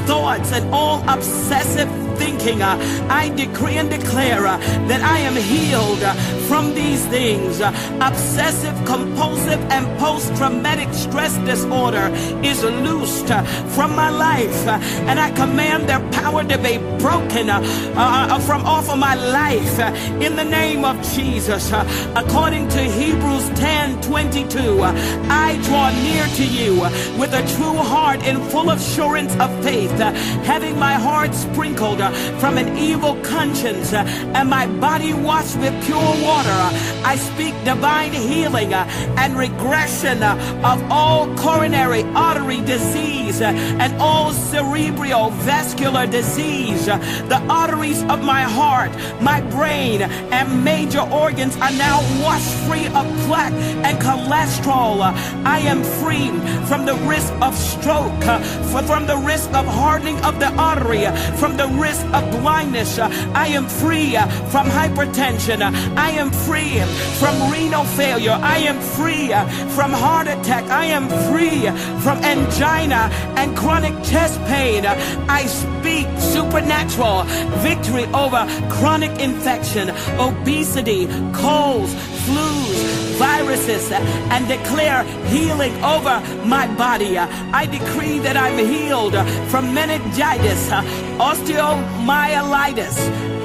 thoughts, 0.06 0.52
and 0.52 0.72
all 0.72 1.02
obsessive 1.08 2.07
thinking. 2.18 2.62
Uh, 2.62 2.76
I 3.08 3.28
decree 3.30 3.76
and 3.76 3.88
declare 3.90 4.46
uh, 4.46 4.58
that 4.88 5.02
I 5.02 5.18
am 5.18 5.36
healed 5.36 6.02
uh, 6.02 6.14
from 6.48 6.74
these 6.74 7.04
things. 7.06 7.60
Obsessive, 8.00 8.76
compulsive, 8.84 9.60
and 9.70 9.86
post 9.98 10.34
traumatic 10.36 10.92
stress 10.92 11.36
disorder 11.38 12.10
is 12.42 12.62
loosed 12.62 13.28
from 13.74 13.94
my 13.94 14.10
life, 14.10 14.66
and 15.08 15.20
I 15.20 15.30
command 15.32 15.88
their 15.88 16.00
power 16.10 16.44
to 16.44 16.58
be 16.58 16.78
broken 16.98 17.50
uh, 17.50 18.38
from 18.40 18.64
off 18.64 18.90
of 18.90 18.98
my 18.98 19.14
life 19.14 19.78
in 20.20 20.36
the 20.36 20.44
name 20.44 20.84
of 20.84 20.96
Jesus. 21.14 21.72
According 22.14 22.68
to 22.68 22.80
Hebrews 22.82 23.48
10 23.50 24.00
22, 24.02 24.82
I 24.82 25.58
draw 25.64 25.90
near 26.02 26.26
to 26.26 26.44
you 26.46 26.80
with 27.20 27.32
a 27.34 27.42
true 27.56 27.76
heart 27.76 28.20
and 28.22 28.42
full 28.50 28.70
assurance 28.70 29.34
of 29.36 29.50
faith, 29.62 29.98
having 30.44 30.78
my 30.78 30.94
heart 30.94 31.34
sprinkled 31.34 32.00
Uh, 32.08 32.38
from 32.38 32.56
an 32.56 32.78
evil 32.78 33.16
conscience 33.22 33.92
uh, 33.92 34.02
and 34.34 34.48
my 34.48 34.66
body 34.80 35.12
washed 35.12 35.56
with 35.58 35.74
pure 35.84 35.98
water. 35.98 36.48
Uh, 36.48 37.02
I 37.04 37.16
speak 37.16 37.52
divine 37.64 38.12
healing 38.12 38.72
and 38.72 39.36
regression 39.36 40.22
of 40.22 40.82
all 40.90 41.26
coronary 41.36 42.04
artery 42.14 42.60
disease 42.62 43.42
and 43.42 43.92
all 44.00 44.32
cerebral 44.32 45.30
vascular 45.30 46.06
disease. 46.06 46.86
The 46.86 47.42
arteries 47.48 48.02
of 48.04 48.22
my 48.22 48.42
heart, 48.42 48.92
my 49.20 49.40
brain, 49.42 50.02
and 50.02 50.64
major 50.64 51.00
organs 51.00 51.56
are 51.56 51.72
now 51.72 52.00
washed 52.24 52.54
free 52.66 52.86
of 52.86 53.04
plaque 53.26 53.52
and 53.84 53.98
cholesterol. 53.98 55.00
I 55.44 55.58
am 55.60 55.82
free 56.00 56.28
from 56.66 56.86
the 56.86 56.94
risk 57.06 57.32
of 57.42 57.54
stroke, 57.54 58.22
from 58.86 59.06
the 59.06 59.20
risk 59.24 59.52
of 59.52 59.66
hardening 59.66 60.18
of 60.24 60.40
the 60.40 60.50
artery, 60.54 61.04
from 61.36 61.56
the 61.56 61.68
risk 61.68 61.97
of 62.12 62.30
blindness. 62.40 62.98
I 62.98 63.48
am 63.48 63.66
free 63.66 64.12
from 64.52 64.66
hypertension. 64.68 65.62
I 65.96 66.10
am 66.10 66.30
free 66.30 66.80
from 67.18 67.50
renal 67.50 67.84
failure. 67.84 68.38
I 68.40 68.58
am 68.58 68.80
free 68.80 69.28
from 69.74 69.92
heart 69.92 70.28
attack. 70.28 70.64
I 70.70 70.86
am 70.86 71.08
free 71.30 71.62
from 72.02 72.18
angina 72.24 73.10
and 73.36 73.56
chronic 73.56 73.94
chest 74.04 74.40
pain. 74.46 74.86
I 74.86 75.46
speak 75.46 76.06
supernatural 76.18 77.24
victory 77.62 78.04
over 78.06 78.46
chronic 78.70 79.20
infection, 79.20 79.90
obesity, 80.18 81.06
colds, 81.32 81.94
flus, 82.28 83.18
viruses, 83.18 83.90
and 84.32 84.46
declare 84.46 85.02
healing 85.26 85.74
over 85.82 86.20
my 86.44 86.66
body. 86.76 87.18
I 87.18 87.66
decree 87.66 88.18
that 88.20 88.36
I'm 88.36 88.58
healed 88.58 89.16
from 89.50 89.72
meningitis, 89.74 90.68
osteomyelitis, 91.30 92.96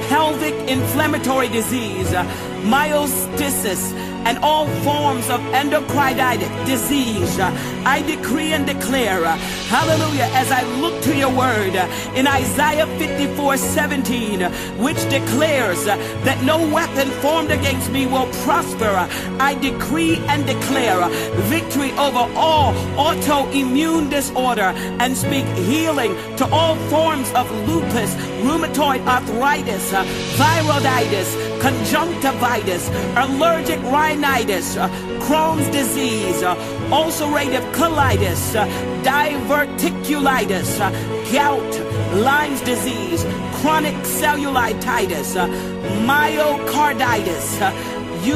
pelvic 0.08 0.54
inflammatory 0.68 1.48
disease, 1.48 2.10
myositis, 2.72 3.82
and 4.24 4.38
all 4.38 4.66
forms 4.82 5.28
of 5.30 5.40
endocrinitic 5.52 6.66
disease. 6.66 7.38
I 7.40 8.02
decree 8.06 8.52
and 8.52 8.66
declare, 8.66 9.24
hallelujah, 9.68 10.28
as 10.32 10.50
I 10.50 10.62
look 10.80 11.02
to 11.02 11.16
your 11.16 11.30
word 11.34 11.74
in 12.14 12.26
Isaiah 12.26 12.86
54 12.98 13.56
17, 13.56 14.40
which 14.78 15.00
declares 15.10 15.84
that 15.84 16.42
no 16.44 16.58
weapon 16.68 17.08
formed 17.20 17.50
against 17.50 17.90
me 17.90 18.06
will 18.06 18.26
prosper. 18.44 19.08
I 19.40 19.54
decree 19.60 20.16
and 20.28 20.46
declare 20.46 21.08
victory 21.48 21.92
over 21.92 22.26
all 22.36 22.72
autoimmune 22.96 24.10
disorder 24.10 24.72
and 25.00 25.16
speak 25.16 25.44
healing 25.68 26.14
to 26.36 26.46
all 26.50 26.76
forms 26.88 27.30
of 27.34 27.50
lupus, 27.68 28.14
rheumatoid 28.42 29.04
arthritis, 29.06 29.92
thyroiditis, 30.38 31.53
conjunctivitis, 31.64 32.90
allergic 33.16 33.80
rhinitis, 33.84 34.76
uh, 34.76 34.86
Crohn's 35.24 35.66
disease, 35.70 36.42
uh, 36.42 36.54
ulcerative 36.90 37.64
colitis, 37.72 38.54
uh, 38.54 38.66
diverticulitis, 39.02 40.78
gout, 41.32 41.72
Lyme's 42.22 42.60
disease, 42.60 43.24
chronic 43.54 43.96
cellulitis, 44.04 45.30
myocarditis, 46.04 47.48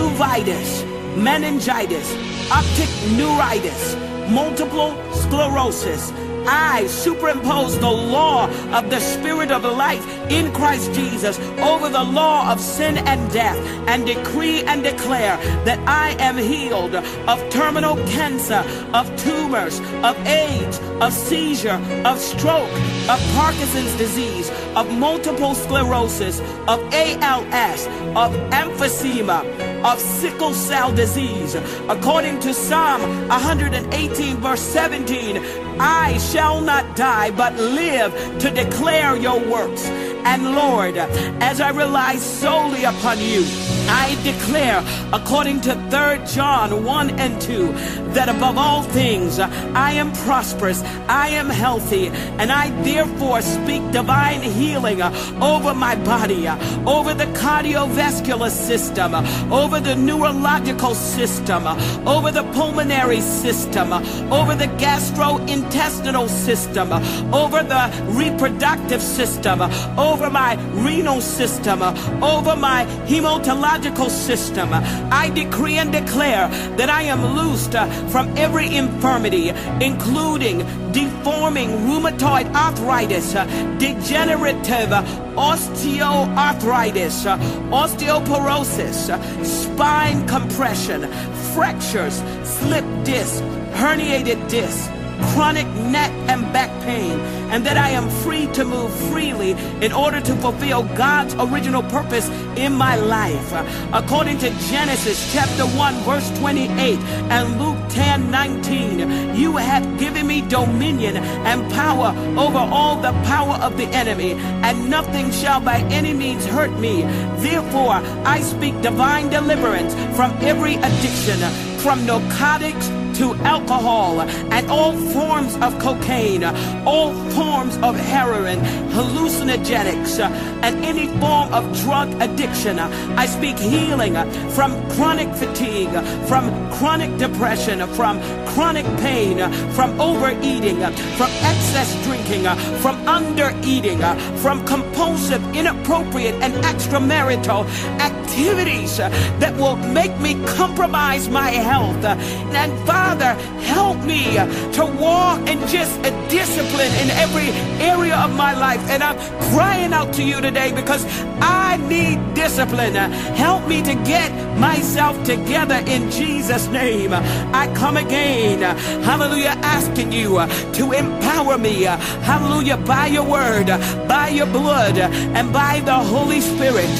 uveitis, 0.00 0.70
meningitis, 1.14 2.08
optic 2.50 2.88
neuritis, 3.18 3.94
multiple 4.30 4.96
sclerosis, 5.12 6.12
I 6.50 6.86
superimpose 6.86 7.78
the 7.78 7.90
law 7.90 8.48
of 8.72 8.88
the 8.88 9.00
Spirit 9.00 9.50
of 9.50 9.64
life 9.64 10.06
in 10.30 10.50
Christ 10.54 10.94
Jesus 10.94 11.38
over 11.58 11.90
the 11.90 12.02
law 12.02 12.50
of 12.50 12.58
sin 12.58 12.96
and 12.96 13.30
death 13.30 13.58
and 13.86 14.06
decree 14.06 14.62
and 14.62 14.82
declare 14.82 15.36
that 15.66 15.78
I 15.86 16.16
am 16.18 16.38
healed 16.38 16.94
of 16.94 17.50
terminal 17.50 17.96
cancer, 18.06 18.64
of 18.94 19.14
tumors, 19.22 19.80
of 20.02 20.16
AIDS, 20.26 20.78
of 21.02 21.12
seizure, 21.12 21.80
of 22.06 22.18
stroke, 22.18 22.72
of 23.10 23.20
Parkinson's 23.34 23.94
disease, 23.96 24.50
of 24.74 24.90
multiple 24.90 25.54
sclerosis, 25.54 26.40
of 26.66 26.80
ALS, 26.94 27.86
of 28.16 28.32
emphysema, 28.52 29.44
of 29.84 30.00
sickle 30.00 30.54
cell 30.54 30.92
disease. 30.92 31.56
According 31.88 32.40
to 32.40 32.54
Psalm 32.54 33.02
118, 33.28 34.36
verse 34.36 34.62
17, 34.62 35.67
I 35.80 36.18
shall 36.18 36.60
not 36.60 36.96
die, 36.96 37.30
but 37.30 37.54
live 37.54 38.12
to 38.40 38.50
declare 38.50 39.16
your 39.16 39.38
works. 39.38 39.86
And 40.24 40.54
Lord, 40.54 40.96
as 40.96 41.60
I 41.60 41.70
rely 41.70 42.16
solely 42.16 42.84
upon 42.84 43.18
you, 43.18 43.44
I 43.90 44.18
declare, 44.22 44.84
according 45.12 45.62
to 45.62 45.74
3 45.74 46.34
John 46.34 46.84
1 46.84 47.10
and 47.18 47.40
2, 47.40 47.72
that 48.12 48.28
above 48.28 48.58
all 48.58 48.82
things 48.82 49.38
I 49.38 49.92
am 49.92 50.12
prosperous, 50.12 50.82
I 51.08 51.28
am 51.28 51.48
healthy, 51.48 52.08
and 52.38 52.52
I 52.52 52.70
therefore 52.82 53.40
speak 53.40 53.90
divine 53.90 54.42
healing 54.42 55.00
over 55.40 55.72
my 55.72 55.94
body, 56.04 56.48
over 56.86 57.14
the 57.14 57.26
cardiovascular 57.38 58.50
system, 58.50 59.14
over 59.50 59.80
the 59.80 59.94
neurological 59.94 60.94
system, 60.94 61.66
over 62.06 62.30
the 62.30 62.44
pulmonary 62.52 63.20
system, 63.20 63.92
over 64.30 64.54
the 64.54 64.68
gastrointestinal 64.78 66.28
system, 66.28 66.92
over 67.32 67.62
the 67.62 67.90
reproductive 68.08 69.00
system, 69.00 69.62
over 69.98 70.07
my 70.16 70.54
renal 70.72 71.20
system, 71.20 71.82
uh, 71.82 71.92
over 72.22 72.56
my 72.56 72.86
hematological 73.06 74.08
system. 74.08 74.70
I 74.72 75.30
decree 75.34 75.76
and 75.76 75.92
declare 75.92 76.48
that 76.76 76.88
I 76.88 77.02
am 77.02 77.24
loosed 77.36 77.74
uh, 77.74 77.86
from 78.08 78.36
every 78.36 78.74
infirmity, 78.74 79.50
including 79.80 80.58
deforming 80.92 81.70
rheumatoid 81.86 82.54
arthritis, 82.54 83.34
uh, 83.34 83.44
degenerative 83.78 84.90
osteoarthritis, 85.36 87.26
osteoporosis, 87.70 89.10
spine 89.44 90.26
compression, 90.26 91.06
fractures, 91.54 92.22
slip 92.44 92.84
disc, 93.04 93.42
herniated 93.74 94.48
disc 94.48 94.90
chronic 95.32 95.66
neck 95.68 96.12
and 96.28 96.52
back 96.52 96.70
pain, 96.82 97.18
and 97.50 97.64
that 97.66 97.76
I 97.76 97.90
am 97.90 98.08
free 98.22 98.46
to 98.48 98.64
move 98.64 98.92
freely 99.10 99.52
in 99.82 99.92
order 99.92 100.20
to 100.20 100.34
fulfill 100.36 100.82
God's 100.96 101.34
original 101.34 101.82
purpose 101.82 102.28
in 102.56 102.72
my 102.72 102.96
life. 102.96 103.52
According 103.92 104.38
to 104.38 104.50
Genesis 104.70 105.32
chapter 105.32 105.64
1, 105.64 105.94
verse 106.04 106.28
28, 106.38 106.98
and 107.30 107.60
Luke 107.60 107.78
10 107.90 108.30
19, 108.30 109.34
you 109.34 109.56
have 109.56 109.98
given 109.98 110.26
me 110.26 110.40
dominion 110.42 111.16
and 111.16 111.70
power 111.72 112.14
over 112.38 112.58
all 112.58 113.00
the 113.00 113.12
power 113.24 113.54
of 113.56 113.76
the 113.76 113.86
enemy, 113.86 114.32
and 114.32 114.90
nothing 114.90 115.30
shall 115.30 115.60
by 115.60 115.78
any 115.90 116.12
means 116.12 116.44
hurt 116.46 116.72
me. 116.78 117.02
Therefore, 117.38 118.00
I 118.24 118.40
speak 118.40 118.80
divine 118.82 119.30
deliverance 119.30 119.94
from 120.16 120.32
every 120.40 120.74
addiction, 120.74 121.38
from 121.78 122.04
narcotics 122.06 122.88
to 123.18 123.34
alcohol 123.42 124.20
and 124.20 124.70
all 124.70 124.92
forms 124.92 125.56
of 125.56 125.76
cocaine, 125.80 126.44
all 126.86 127.12
forms 127.30 127.76
of 127.78 127.96
heroin, 127.96 128.60
hallucinogenics, 128.94 130.20
and 130.20 130.84
any 130.84 131.08
form 131.18 131.52
of 131.52 131.64
drug 131.80 132.08
addiction. 132.22 132.78
I 132.78 133.26
speak 133.26 133.58
healing 133.58 134.14
from 134.50 134.70
chronic 134.90 135.34
fatigue, 135.34 135.90
from 136.28 136.44
chronic 136.74 137.16
depression, 137.18 137.84
from 137.94 138.20
chronic 138.54 138.86
pain, 138.98 139.38
from 139.72 140.00
overeating, 140.00 140.78
from 141.16 141.30
excess 141.42 141.90
drinking, 142.04 142.44
from 142.78 142.96
undereating, 143.06 144.00
from 144.38 144.64
compulsive, 144.64 145.42
inappropriate, 145.56 146.34
and 146.36 146.54
extramarital 146.64 147.66
activities 147.98 148.98
that 148.98 149.54
will 149.56 149.76
make 149.76 150.16
me 150.20 150.34
compromise 150.46 151.28
my 151.28 151.50
health. 151.50 152.04
And 152.04 152.72
Father, 153.08 153.32
help 153.62 153.96
me 154.04 154.34
to 154.34 154.84
walk 155.00 155.40
in 155.48 155.58
just 155.66 155.98
a 156.00 156.10
discipline 156.28 156.92
in 157.00 157.08
every 157.08 157.48
area 157.82 158.14
of 158.16 158.36
my 158.36 158.52
life. 158.52 158.80
And 158.90 159.02
I'm 159.02 159.16
crying 159.54 159.94
out 159.94 160.12
to 160.14 160.22
you 160.22 160.42
today 160.42 160.72
because 160.72 161.06
I 161.40 161.78
need 161.88 162.34
discipline. 162.34 162.92
Help 162.92 163.66
me 163.66 163.80
to 163.80 163.94
get 164.04 164.30
myself 164.58 165.16
together 165.24 165.82
in 165.86 166.10
Jesus' 166.10 166.68
name. 166.68 167.14
I 167.14 167.72
come 167.74 167.96
again, 167.96 168.60
hallelujah, 169.02 169.56
asking 169.62 170.12
you 170.12 170.46
to 170.74 170.92
empower 170.92 171.56
me, 171.56 171.84
hallelujah, 171.84 172.76
by 172.76 173.06
your 173.06 173.24
word, 173.24 173.68
by 174.06 174.28
your 174.28 174.46
blood, 174.46 174.98
and 174.98 175.50
by 175.50 175.80
the 175.80 175.94
Holy 175.94 176.42
Spirit. 176.42 176.90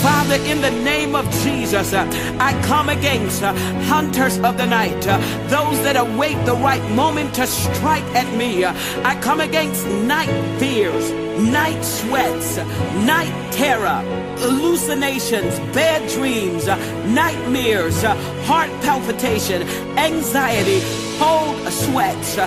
Father, 0.00 0.36
in 0.46 0.62
the 0.62 0.70
name 0.70 1.14
of 1.14 1.30
Jesus, 1.42 1.92
I 1.92 2.58
come 2.64 2.88
against 2.88 3.42
hunters 3.42 4.38
of 4.38 4.56
the 4.56 4.64
night, 4.64 5.02
those 5.50 5.82
that 5.82 5.96
await 5.96 6.36
the 6.46 6.54
right 6.54 6.82
moment 6.92 7.34
to 7.34 7.46
strike 7.46 8.04
at 8.14 8.32
me. 8.36 8.64
I 8.64 9.20
come 9.20 9.40
against 9.40 9.84
night 9.86 10.30
fears, 10.60 11.10
night 11.40 11.82
sweats, 11.82 12.56
night 13.04 13.34
terror, 13.52 14.00
hallucinations, 14.38 15.58
bad 15.74 16.08
dreams, 16.08 16.66
nightmares, 16.66 18.00
heart 18.46 18.70
palpitation, 18.82 19.62
anxiety, 19.98 20.80
cold 21.20 21.60
sweats, 21.70 22.38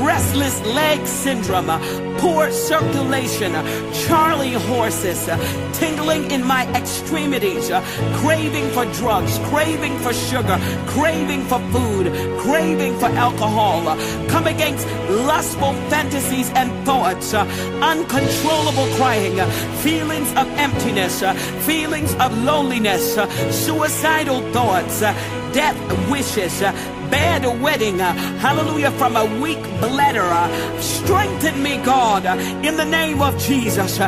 restless 0.00 0.58
leg 0.64 1.06
syndrome, 1.06 1.70
poor 2.16 2.50
circulation, 2.50 3.52
Charlie 4.04 4.56
horses, 4.70 5.28
tingling 5.78 6.30
in 6.30 6.42
my 6.42 6.64
extremities, 6.74 7.68
craving 8.20 8.68
for 8.70 8.86
drugs, 9.00 9.38
craving 9.50 9.98
for 9.98 10.14
sugar, 10.14 10.58
craving 10.86 11.42
for 11.44 11.60
food, 11.74 12.06
craving 12.38 12.98
for 12.98 13.10
alcohol. 13.26 13.82
Come 14.28 14.46
against 14.46 14.86
lustful 15.30 15.74
fantasies 15.90 16.48
and 16.60 16.70
thoughts, 16.86 17.34
uncontrollable 17.34 18.88
crying, 18.96 19.36
feelings 19.84 20.30
of 20.40 20.46
emptiness, 20.56 21.22
feelings 21.66 22.14
of 22.14 22.30
loneliness, 22.44 23.14
suicidal 23.64 24.40
thoughts, 24.52 25.00
death 25.52 25.78
wishes, 26.10 26.62
bad 27.12 27.44
wedding, 27.60 28.00
uh, 28.00 28.14
hallelujah, 28.38 28.90
from 28.92 29.16
a 29.16 29.26
weak 29.38 29.62
bladder. 29.80 30.22
Uh, 30.22 30.48
strengthen 30.80 31.62
me, 31.62 31.76
God, 31.84 32.24
uh, 32.24 32.36
in 32.64 32.76
the 32.78 32.86
name 32.86 33.20
of 33.20 33.38
Jesus. 33.38 33.98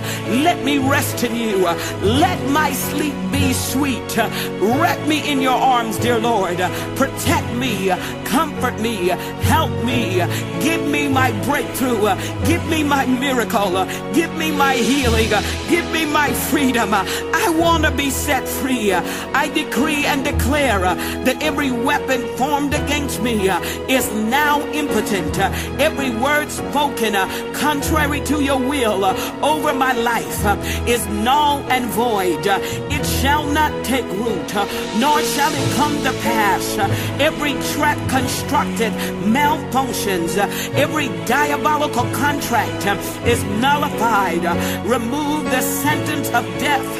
Let 0.46 0.64
me 0.64 0.78
rest 0.78 1.22
in 1.22 1.36
you. 1.36 1.58
Let 2.02 2.40
my 2.50 2.72
sleep 2.72 3.14
be 3.30 3.52
sweet. 3.52 4.16
Wrap 4.16 5.06
me 5.06 5.30
in 5.30 5.42
your 5.42 5.60
arms, 5.76 5.98
dear 5.98 6.18
Lord. 6.18 6.56
Protect 6.96 7.52
me, 7.54 7.90
comfort 8.24 8.80
me, 8.80 9.08
help 9.52 9.72
me, 9.84 10.24
give 10.62 10.82
me 10.88 11.06
my 11.06 11.30
breakthrough, 11.44 12.16
give 12.46 12.64
me 12.70 12.82
my 12.82 13.04
miracle, 13.04 13.84
give 14.14 14.34
me 14.36 14.50
my 14.50 14.74
healing, 14.74 15.28
give 15.68 15.86
me 15.92 16.06
my 16.06 16.32
freedom. 16.32 16.94
I 16.94 17.54
want 17.58 17.84
to 17.84 17.90
be 17.90 18.08
set 18.08 18.48
free. 18.48 18.94
I 18.94 19.48
decree 19.48 20.06
and 20.06 20.24
declare 20.24 20.80
that 21.26 21.42
every 21.42 21.70
weapon 21.70 22.22
formed 22.38 22.72
against 22.72 22.93
me 23.02 23.48
uh, 23.48 23.60
is 23.88 24.08
now 24.12 24.60
impotent. 24.70 25.36
Uh, 25.36 25.50
every 25.80 26.10
word 26.10 26.48
spoken 26.48 27.16
uh, 27.16 27.26
contrary 27.54 28.20
to 28.20 28.40
your 28.40 28.58
will 28.58 29.04
over 29.44 29.74
my 29.74 29.92
life 29.92 30.44
is 30.86 31.04
null 31.08 31.58
and 31.70 31.86
void. 31.86 32.46
It 32.46 33.04
shall 33.04 33.46
not 33.46 33.72
take 33.84 34.04
root, 34.04 34.54
nor 35.00 35.20
shall 35.34 35.52
it 35.52 35.74
come 35.74 35.96
to 36.04 36.12
pass. 36.22 36.78
Every 37.20 37.54
trap 37.74 37.98
constructed 38.08 38.92
malfunctions. 39.24 40.36
Every 40.74 41.08
diabolical 41.26 42.04
contract 42.12 42.86
is 43.26 43.42
nullified. 43.60 44.44
Remove 44.86 45.44
the 45.50 45.62
sentence 45.62 46.28
of 46.28 46.44
death 46.60 46.94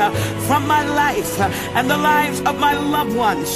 from 0.47 0.67
my 0.67 0.83
life 0.85 1.41
and 1.77 1.89
the 1.89 1.99
lives 1.99 2.41
of 2.41 2.59
my 2.59 2.75
loved 2.75 3.15
ones. 3.15 3.49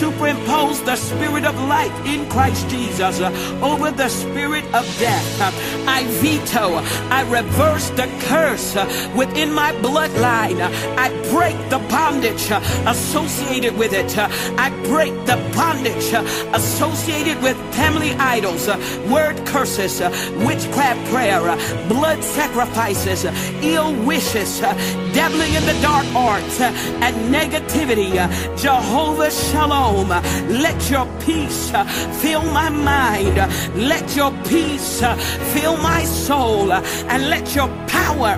Superimpose 0.00 0.82
the 0.84 0.96
spirit 0.96 1.44
of 1.44 1.54
life 1.68 2.06
in 2.06 2.28
Christ 2.30 2.68
Jesus 2.68 3.20
uh, 3.20 3.30
over 3.62 3.90
the 3.90 4.08
spirit 4.08 4.64
of 4.74 4.84
death. 4.98 5.40
Uh, 5.40 5.50
I 5.86 6.04
veto, 6.22 6.76
uh, 6.76 7.08
I 7.10 7.22
reverse 7.30 7.90
the 7.90 8.08
curse 8.20 8.74
within 9.14 9.52
my 9.52 9.72
bloodline. 9.84 10.60
I 10.96 11.08
break 11.30 11.56
the 11.70 11.78
bondage 11.90 12.50
associated 12.86 13.76
with 13.76 13.92
it. 13.92 14.16
I 14.18 14.70
break 14.84 15.12
the 15.26 15.36
bondage 15.54 16.08
associated 16.54 17.42
with 17.42 17.56
family 17.74 18.12
idols, 18.14 18.66
word 19.10 19.36
curses, 19.46 20.00
witchcraft 20.46 21.02
prayer, 21.10 21.40
blood 21.88 22.22
sacrifices, 22.24 23.24
ill 23.62 23.92
wishes, 24.04 24.60
dabbling 24.60 25.52
in 25.54 25.64
the 25.66 25.78
dark 25.82 26.06
arts, 26.14 26.60
and 26.60 27.14
negativity. 27.34 28.12
Jehovah 28.56 29.30
Shalom, 29.30 30.08
let 30.08 30.90
your 30.90 31.06
peace 31.20 31.57
Uh, 31.72 31.84
fill 32.22 32.42
my 32.42 32.68
mind. 32.68 33.36
Let 33.74 34.16
your 34.16 34.32
peace 34.44 35.02
uh, 35.02 35.14
fill 35.52 35.76
my 35.76 36.04
soul. 36.04 36.72
Uh, 36.72 36.82
and 37.08 37.28
let 37.28 37.54
your 37.54 37.68
power 37.86 38.36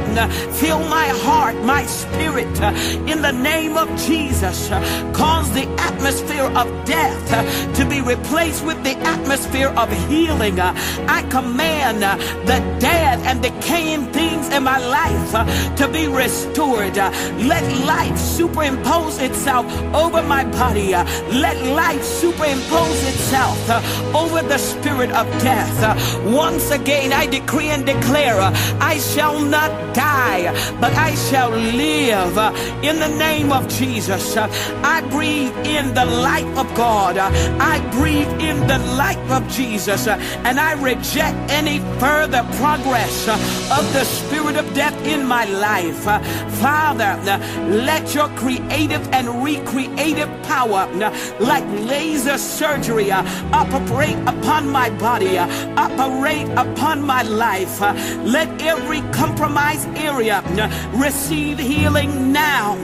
fill 0.61 0.81
my 0.89 1.09
heart, 1.25 1.57
my 1.65 1.85
spirit. 1.87 2.55
In 3.13 3.23
the 3.23 3.33
name 3.33 3.77
of 3.77 3.89
Jesus, 4.07 4.69
cause 5.13 5.49
the 5.53 5.67
atmosphere 5.79 6.49
of 6.61 6.67
death 6.85 7.77
to 7.77 7.85
be 7.89 8.01
replaced 8.01 8.65
with 8.65 8.83
the 8.83 8.97
atmosphere 9.15 9.69
of 9.69 9.89
healing. 10.09 10.59
I 10.61 11.23
command 11.31 12.03
the 12.03 12.59
dead 12.81 13.21
and 13.29 13.43
decaying 13.43 14.13
things 14.13 14.49
in 14.49 14.63
my 14.65 14.79
life 14.79 15.77
to 15.77 15.89
be 15.89 16.09
restored. 16.09 16.97
Let 16.97 17.65
life 17.87 18.19
superimpose 18.19 19.19
itself 19.19 19.67
over 19.95 20.23
my 20.23 20.45
body. 20.45 20.91
Let 21.45 21.57
life 21.75 22.03
superimpose 22.03 23.00
itself 23.05 23.59
uh, 23.69 23.81
over 24.15 24.43
the 24.43 24.59
spirit 24.59 25.11
of 25.13 25.27
death. 25.43 25.83
Uh, 25.83 26.31
once 26.31 26.71
again, 26.71 27.13
I 27.13 27.27
decree 27.27 27.69
and 27.69 27.85
declare 27.87 28.41
uh, 28.41 28.53
I 28.81 28.99
shall 28.99 29.41
not 29.41 29.71
die, 29.95 30.53
but 30.81 30.93
I 30.95 31.15
shall 31.15 31.51
live 31.51 32.37
in 32.83 32.99
the 32.99 33.09
name 33.19 33.53
of 33.53 33.69
Jesus. 33.69 34.37
I 34.37 35.01
breathe 35.11 35.57
in 35.67 35.95
the 35.95 36.05
light 36.05 36.47
of 36.57 36.73
God. 36.75 37.19
I 37.19 37.79
breathe 37.91 38.31
in 38.41 38.67
the 38.67 38.79
light 38.97 39.19
of 39.31 39.49
Jesus, 39.49 40.07
and 40.09 40.59
I 40.59 40.73
reject 40.83 41.37
any 41.51 41.79
further 41.99 42.43
progress 42.57 43.29
of 43.29 43.93
the 43.93 44.05
spirit 44.05 44.57
of 44.57 44.73
death 44.75 44.97
in 45.07 45.27
my 45.27 45.45
life. 45.45 46.05
Father, 46.61 47.19
let 47.69 48.15
your 48.15 48.29
creative 48.31 49.07
and 49.13 49.43
recreative 49.45 50.31
power, 50.43 50.87
like 51.41 51.65
laser 51.89 52.39
surgery, 52.39 52.90
Uh, 52.91 53.25
operate 53.53 54.19
upon 54.27 54.69
my 54.69 54.91
body, 54.99 55.39
uh, 55.39 55.47
operate 55.77 56.49
upon 56.59 57.01
my 57.01 57.23
life. 57.23 57.81
Uh, 57.81 57.95
let 58.25 58.49
every 58.63 59.01
compromised 59.13 59.87
area 59.91 60.43
receive 60.95 61.57
healing 61.57 62.33
now. 62.33 62.77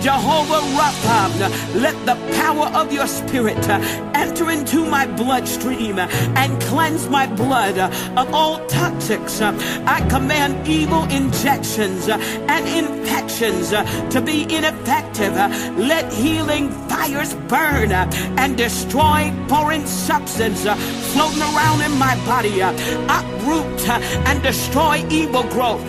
Jehovah 0.00 0.62
Rapha, 0.78 1.74
let 1.74 1.94
the 2.06 2.16
power 2.40 2.68
of 2.74 2.90
your 2.90 3.06
spirit 3.06 3.68
enter 4.14 4.50
into 4.50 4.86
my 4.86 5.04
bloodstream 5.06 5.98
and 5.98 6.60
cleanse 6.62 7.10
my 7.10 7.26
blood 7.26 7.78
of 8.16 8.32
all 8.32 8.60
toxics. 8.66 9.42
I 9.86 10.00
command 10.08 10.66
evil 10.66 11.04
injections 11.10 12.08
and 12.08 12.66
infections 12.66 13.70
to 14.14 14.22
be 14.24 14.44
ineffective. 14.44 15.34
Let 15.76 16.10
healing 16.14 16.70
fires 16.88 17.34
burn 17.46 17.92
and 17.92 18.56
destroy 18.56 19.32
foreign 19.50 19.84
substance 19.84 20.64
uh, 20.64 20.76
floating 21.12 21.42
around 21.42 21.82
in 21.82 21.90
my 21.98 22.14
body. 22.24 22.62
Uh, 22.62 22.70
uproot 23.10 23.88
uh, 23.88 23.98
and 24.28 24.40
destroy 24.44 25.04
evil 25.10 25.42
growth. 25.54 25.84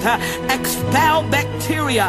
Expel 0.49 1.21
bacteria, 1.29 2.05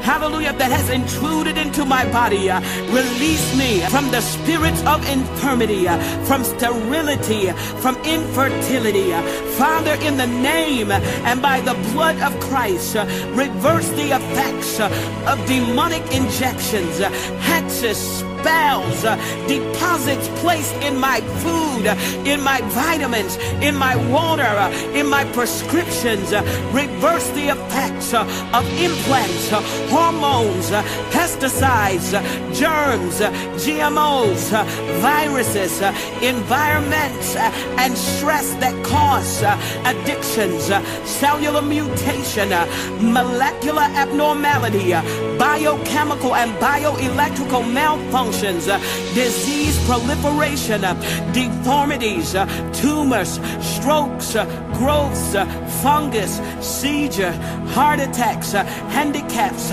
hallelujah, 0.00 0.54
that 0.54 0.72
has 0.72 0.88
intruded 0.88 1.58
into 1.58 1.84
my 1.84 2.10
body. 2.10 2.48
Release 2.88 3.46
me 3.58 3.80
from 3.92 4.10
the 4.10 4.22
spirits 4.22 4.82
of 4.86 5.06
infirmity, 5.06 5.84
from 6.24 6.42
sterility, 6.42 7.52
from 7.82 7.94
infertility. 7.96 9.10
Father, 9.58 9.94
in 10.00 10.16
the 10.16 10.26
name 10.26 10.90
and 10.90 11.42
by 11.42 11.60
the 11.60 11.74
blood 11.92 12.18
of 12.20 12.32
Christ, 12.40 12.94
reverse 13.36 13.88
the 13.90 14.16
effects 14.16 14.80
of 14.80 15.38
demonic 15.46 16.04
injections, 16.10 17.00
hexes, 17.44 18.24
spells, 18.46 19.04
uh, 19.04 19.16
deposits 19.48 20.28
placed 20.40 20.74
in 20.76 20.96
my 20.96 21.20
food, 21.42 21.86
in 22.26 22.40
my 22.40 22.60
vitamins, 22.84 23.36
in 23.60 23.74
my 23.74 23.96
water, 24.12 24.44
uh, 24.44 24.70
in 24.94 25.06
my 25.06 25.24
prescriptions. 25.32 26.32
Uh, 26.32 26.42
reverse 26.72 27.28
the 27.30 27.48
effects 27.48 28.14
uh, 28.14 28.22
of 28.54 28.64
implants, 28.80 29.52
uh, 29.52 29.60
hormones, 29.90 30.70
uh, 30.70 30.80
pesticides, 31.10 32.14
uh, 32.14 32.22
germs, 32.52 33.20
uh, 33.20 33.30
GMOs, 33.64 34.52
uh, 34.52 34.62
viruses, 35.00 35.82
uh, 35.82 35.92
environments, 36.22 37.34
uh, 37.34 37.50
and 37.78 37.96
stress 37.98 38.54
that 38.62 38.74
cause 38.84 39.42
uh, 39.42 39.58
addictions, 39.84 40.70
uh, 40.70 40.80
cellular 41.04 41.62
mutation, 41.62 42.52
uh, 42.52 42.64
molecular 43.00 43.88
abnormality, 44.02 44.94
uh, 44.94 45.02
biochemical 45.36 46.34
and 46.36 46.52
bioelectrical 46.60 47.62
malfunctions, 47.78 48.35
uh, 48.44 48.78
disease 49.14 49.78
proliferation, 49.86 50.84
uh, 50.84 50.94
deformities, 51.32 52.34
uh, 52.34 52.46
tumors, 52.72 53.40
strokes, 53.60 54.34
uh, 54.34 54.44
growths, 54.74 55.34
uh, 55.34 55.46
fungus, 55.82 56.40
seizure, 56.60 57.32
heart 57.72 58.00
attacks, 58.00 58.54
uh, 58.54 58.64
handicaps, 58.90 59.70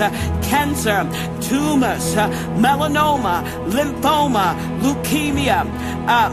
cancer, 0.48 1.04
tumors, 1.40 2.14
melanoma, 2.56 3.44
lymphoma, 3.68 4.56
leukemia, 4.80 5.64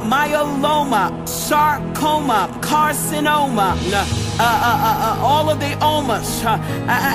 myeloma, 0.08 1.28
sarcoma, 1.28 2.50
carcinoma, 2.62 3.76
all 5.22 5.50
of 5.50 5.60
the 5.60 5.74
omas 5.82 6.42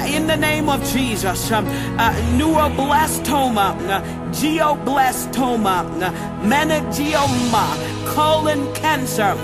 in 0.08 0.26
the 0.26 0.36
name 0.36 0.68
of 0.68 0.82
Jesus, 0.92 1.50
um, 1.50 1.66
uh, 1.98 2.12
neuroblastoma, 2.36 3.74
glioblastoma, 4.30 5.05
uh, 6.02 6.10
meningioma, 6.42 7.66
colon 8.06 8.72
cancer, 8.74 9.34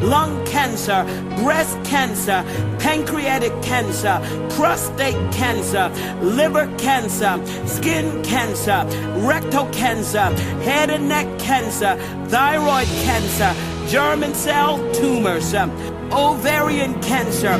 lung 0.00 0.44
cancer, 0.44 1.04
breast 1.36 1.78
cancer, 1.84 2.44
pancreatic 2.80 3.52
cancer, 3.62 4.18
prostate 4.50 5.32
cancer, 5.32 5.88
liver 6.20 6.66
cancer, 6.76 7.40
skin 7.66 8.22
cancer, 8.24 8.84
rectal 9.20 9.66
cancer, 9.70 10.26
head 10.64 10.90
and 10.90 11.08
neck 11.08 11.26
cancer, 11.38 11.96
thyroid 12.26 12.88
cancer, 13.04 13.54
germ 13.86 14.22
cell 14.34 14.78
tumors, 14.92 15.54
um, 15.54 15.70
ovarian 16.12 17.00
cancer, 17.02 17.56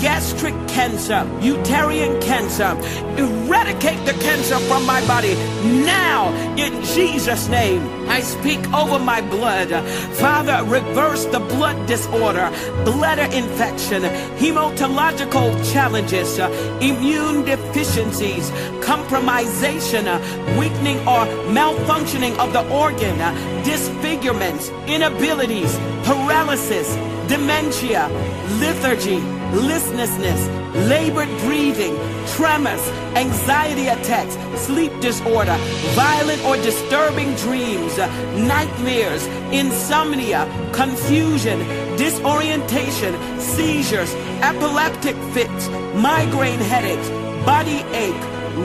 gastric 0.00 0.54
cancer, 0.68 1.28
uterine 1.40 2.20
cancer. 2.20 2.76
Eradicate 3.18 4.04
the 4.06 4.14
cancer 4.22 4.58
from 4.60 4.86
my 4.86 5.06
body 5.06 5.34
now 5.84 6.32
in 6.56 6.82
Jesus' 6.84 7.48
name. 7.48 7.82
I 8.08 8.20
speak 8.20 8.60
over 8.72 8.98
my 8.98 9.20
blood. 9.20 9.68
Father, 10.16 10.64
reverse 10.64 11.26
the 11.26 11.38
blood 11.38 11.86
disorder, 11.86 12.50
bladder 12.84 13.28
infection, 13.36 14.02
hematological 14.38 15.72
challenges, 15.72 16.38
immune 16.80 17.44
deficiencies, 17.44 18.50
compromisation, 18.80 20.04
weakening 20.58 20.98
or 21.00 21.26
malfunctioning 21.52 22.36
of 22.38 22.52
the 22.52 22.68
organ, 22.70 23.18
disfigurements, 23.64 24.70
inabilities, 24.86 25.76
paralysis, 26.04 26.96
dementia, 27.30 28.08
lethargy, 28.58 29.20
listlessness, 29.54 30.48
labored 30.88 31.28
breathing, 31.42 31.94
tremors, 32.34 32.84
anxiety 33.14 33.86
attacks, 33.86 34.34
sleep 34.60 34.90
disorder, 35.00 35.56
violent 35.94 36.44
or 36.44 36.56
disturbing 36.56 37.32
dreams, 37.36 37.96
nightmares, 38.36 39.24
insomnia, 39.52 40.42
confusion, 40.72 41.60
disorientation, 41.96 43.14
seizures, 43.38 44.12
epileptic 44.42 45.14
fits, 45.32 45.68
migraine 45.94 46.58
headaches, 46.58 47.08
body 47.46 47.84
ache, 47.94 48.24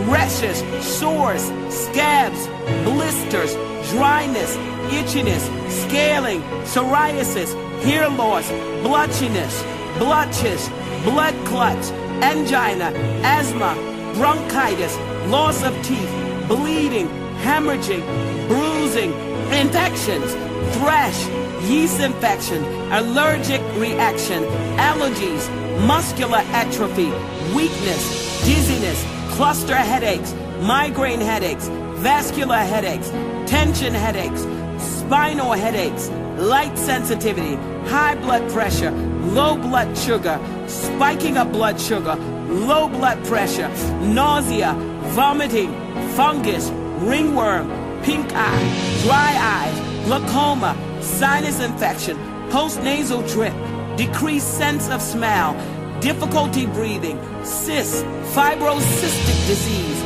rashes, 0.09 0.57
sores, 0.83 1.43
scabs, 1.69 2.47
blisters, 2.83 3.53
dryness, 3.91 4.57
itchiness, 4.91 5.43
scaling, 5.69 6.41
psoriasis, 6.63 7.53
hair 7.83 8.09
loss, 8.09 8.49
blotchiness, 8.83 9.63
blotches, 9.97 10.69
blood 11.03 11.35
clots, 11.45 11.91
angina, 12.21 12.91
asthma, 13.23 13.73
bronchitis, 14.15 14.97
loss 15.29 15.63
of 15.63 15.73
teeth, 15.83 16.09
bleeding, 16.47 17.07
hemorrhaging, 17.41 18.03
bruising, 18.47 19.11
infections, 19.51 20.33
thrush, 20.77 21.27
yeast 21.69 21.99
infection, 21.99 22.63
allergic 22.91 23.61
reaction, 23.75 24.43
allergies, 24.77 25.47
muscular 25.85 26.43
atrophy, 26.53 27.11
weakness, 27.55 28.45
dizziness, 28.45 29.03
cluster 29.35 29.75
headaches, 29.75 30.33
migraine 30.61 31.19
headaches, 31.19 31.69
vascular 32.05 32.57
headaches, 32.57 33.09
tension 33.49 33.91
headaches, 33.91 34.41
spinal 34.77 35.53
headaches, 35.53 36.07
light 36.37 36.77
sensitivity, 36.77 37.55
high 37.89 38.13
blood 38.13 38.47
pressure, 38.51 38.91
low 39.33 39.57
blood 39.57 39.97
sugar, 39.97 40.39
spiking 40.67 41.35
of 41.35 41.51
blood 41.51 41.81
sugar, 41.81 42.13
low 42.47 42.87
blood 42.87 43.17
pressure, 43.25 43.69
nausea, 44.13 44.75
vomiting, 45.17 45.71
fungus, 46.13 46.69
ringworm, 46.99 47.67
pink 48.03 48.31
eye, 48.35 49.01
dry 49.01 49.33
eyes, 49.57 50.05
glaucoma, 50.05 50.77
sinus 51.01 51.59
infection, 51.59 52.15
postnasal 52.51 53.27
drip, 53.33 53.55
decreased 53.97 54.59
sense 54.59 54.91
of 54.91 55.01
smell, 55.01 55.55
difficulty 56.01 56.67
breathing, 56.67 57.17
cysts, 57.43 58.03
fibrocystic 58.35 59.47
disease, 59.47 59.99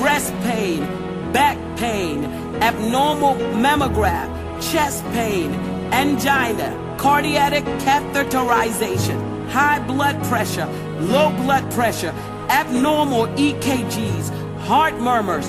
breast 0.00 0.34
pain, 0.42 1.05
back 1.32 1.58
pain, 1.78 2.24
abnormal 2.62 3.34
mammograph, 3.34 4.30
chest 4.60 5.04
pain, 5.12 5.52
angina, 5.92 6.96
cardiac 6.98 7.64
catheterization, 7.80 9.48
high 9.50 9.78
blood 9.86 10.22
pressure, 10.24 10.66
low 11.00 11.30
blood 11.42 11.70
pressure, 11.72 12.14
abnormal 12.48 13.26
EKGs, 13.36 14.30
heart 14.60 14.94
murmurs, 14.98 15.48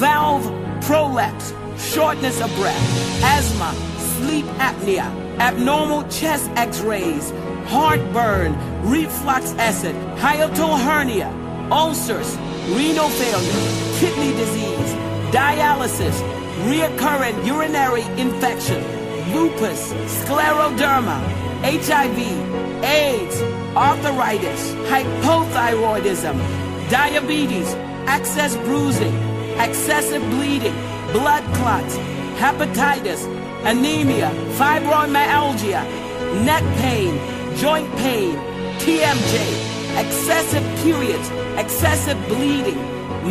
valve 0.00 0.44
prolapse, 0.82 1.52
shortness 1.78 2.40
of 2.40 2.54
breath, 2.56 3.22
asthma, 3.22 3.74
sleep 4.16 4.46
apnea, 4.58 5.06
abnormal 5.38 6.02
chest 6.08 6.50
x-rays, 6.56 7.30
heartburn, 7.66 8.54
reflux 8.82 9.52
acid, 9.58 9.94
hiatal 10.18 10.78
hernia, 10.78 11.28
ulcers, 11.70 12.36
renal 12.68 13.08
failure, 13.08 13.98
kidney 13.98 14.32
disease, 14.36 15.05
dialysis, 15.36 16.16
reoccurrent 16.64 17.36
urinary 17.44 18.04
infection, 18.18 18.80
lupus, 19.34 19.92
scleroderma, 20.16 21.18
HIV, 21.60 22.18
AIDS, 22.82 23.36
arthritis, 23.76 24.72
hypothyroidism, 24.90 26.36
diabetes, 26.88 27.74
excess 28.08 28.56
bruising, 28.64 29.14
excessive 29.60 30.22
bleeding, 30.30 30.74
blood 31.12 31.44
clots, 31.56 31.96
hepatitis, 32.40 33.20
anemia, 33.66 34.30
fibromyalgia, 34.56 35.84
neck 36.46 36.64
pain, 36.78 37.12
joint 37.58 37.94
pain, 37.96 38.34
TMJ, 38.80 39.34
excessive 40.02 40.64
periods, 40.82 41.28
excessive 41.58 42.18
bleeding, 42.26 42.80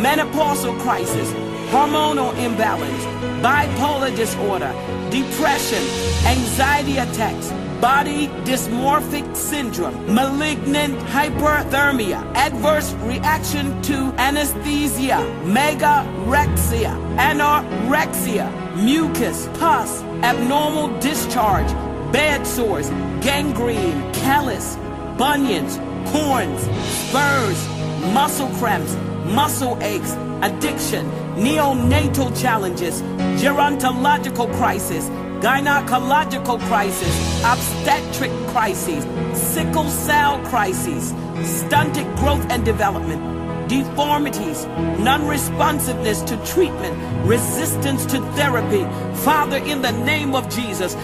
menopausal 0.04 0.78
crisis, 0.82 1.32
hormonal 1.70 2.32
imbalance, 2.38 3.04
bipolar 3.42 4.14
disorder, 4.14 4.72
depression, 5.10 5.82
anxiety 6.26 6.98
attacks, 6.98 7.50
body 7.80 8.28
dysmorphic 8.44 9.36
syndrome, 9.36 10.14
malignant 10.14 10.94
hyperthermia, 11.10 12.20
adverse 12.34 12.92
reaction 13.04 13.80
to 13.82 13.94
anesthesia, 14.18 15.18
megarexia, 15.44 16.92
anorexia, 17.16 18.46
mucus, 18.76 19.48
pus, 19.58 20.02
abnormal 20.22 20.98
discharge, 21.00 21.70
bed 22.12 22.46
sores, 22.46 22.88
gangrene, 23.20 24.12
callus, 24.14 24.76
bunions, 25.18 25.78
corns, 26.10 26.62
spurs, 26.86 27.68
muscle 28.12 28.48
cramps, 28.58 28.94
muscle 29.26 29.76
aches, 29.82 30.12
addiction, 30.42 31.10
neonatal 31.36 32.34
challenges, 32.40 33.02
gerontological 33.40 34.52
crisis, 34.56 35.08
gynecological 35.40 36.58
crisis, 36.60 37.44
obstetric 37.44 38.30
crises, 38.48 39.04
sickle 39.38 39.88
cell 39.88 40.38
crises, 40.46 41.14
stunted 41.44 42.06
growth 42.16 42.44
and 42.50 42.64
development, 42.64 43.20
deformities, 43.68 44.64
non-responsiveness 44.98 46.22
to 46.22 46.36
treatment, 46.46 46.96
resistance 47.26 48.06
to 48.06 48.18
therapy. 48.32 48.84
Father, 49.22 49.58
in 49.58 49.82
the 49.82 49.92
name 49.92 50.34
of 50.34 50.48
Jesus, 50.48 50.94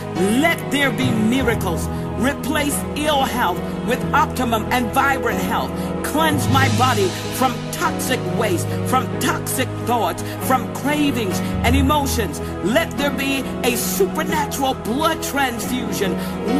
let 0.41 0.59
there 0.71 0.91
be 0.91 1.11
miracles. 1.11 1.87
Replace 2.19 2.79
ill 2.97 3.25
health 3.25 3.59
with 3.87 4.03
optimum 4.15 4.65
and 4.71 4.91
vibrant 4.93 5.41
health. 5.41 5.71
Cleanse 6.05 6.49
my 6.49 6.69
body 6.79 7.09
from 7.35 7.53
toxic 7.83 8.21
waste, 8.39 8.69
from 8.87 9.05
toxic 9.19 9.69
thoughts, 9.89 10.23
from 10.47 10.73
cravings 10.73 11.37
and 11.65 11.75
emotions. 11.75 12.39
Let 12.63 12.89
there 12.97 13.11
be 13.11 13.41
a 13.65 13.77
supernatural 13.77 14.75
blood 14.75 15.21
transfusion. 15.21 16.13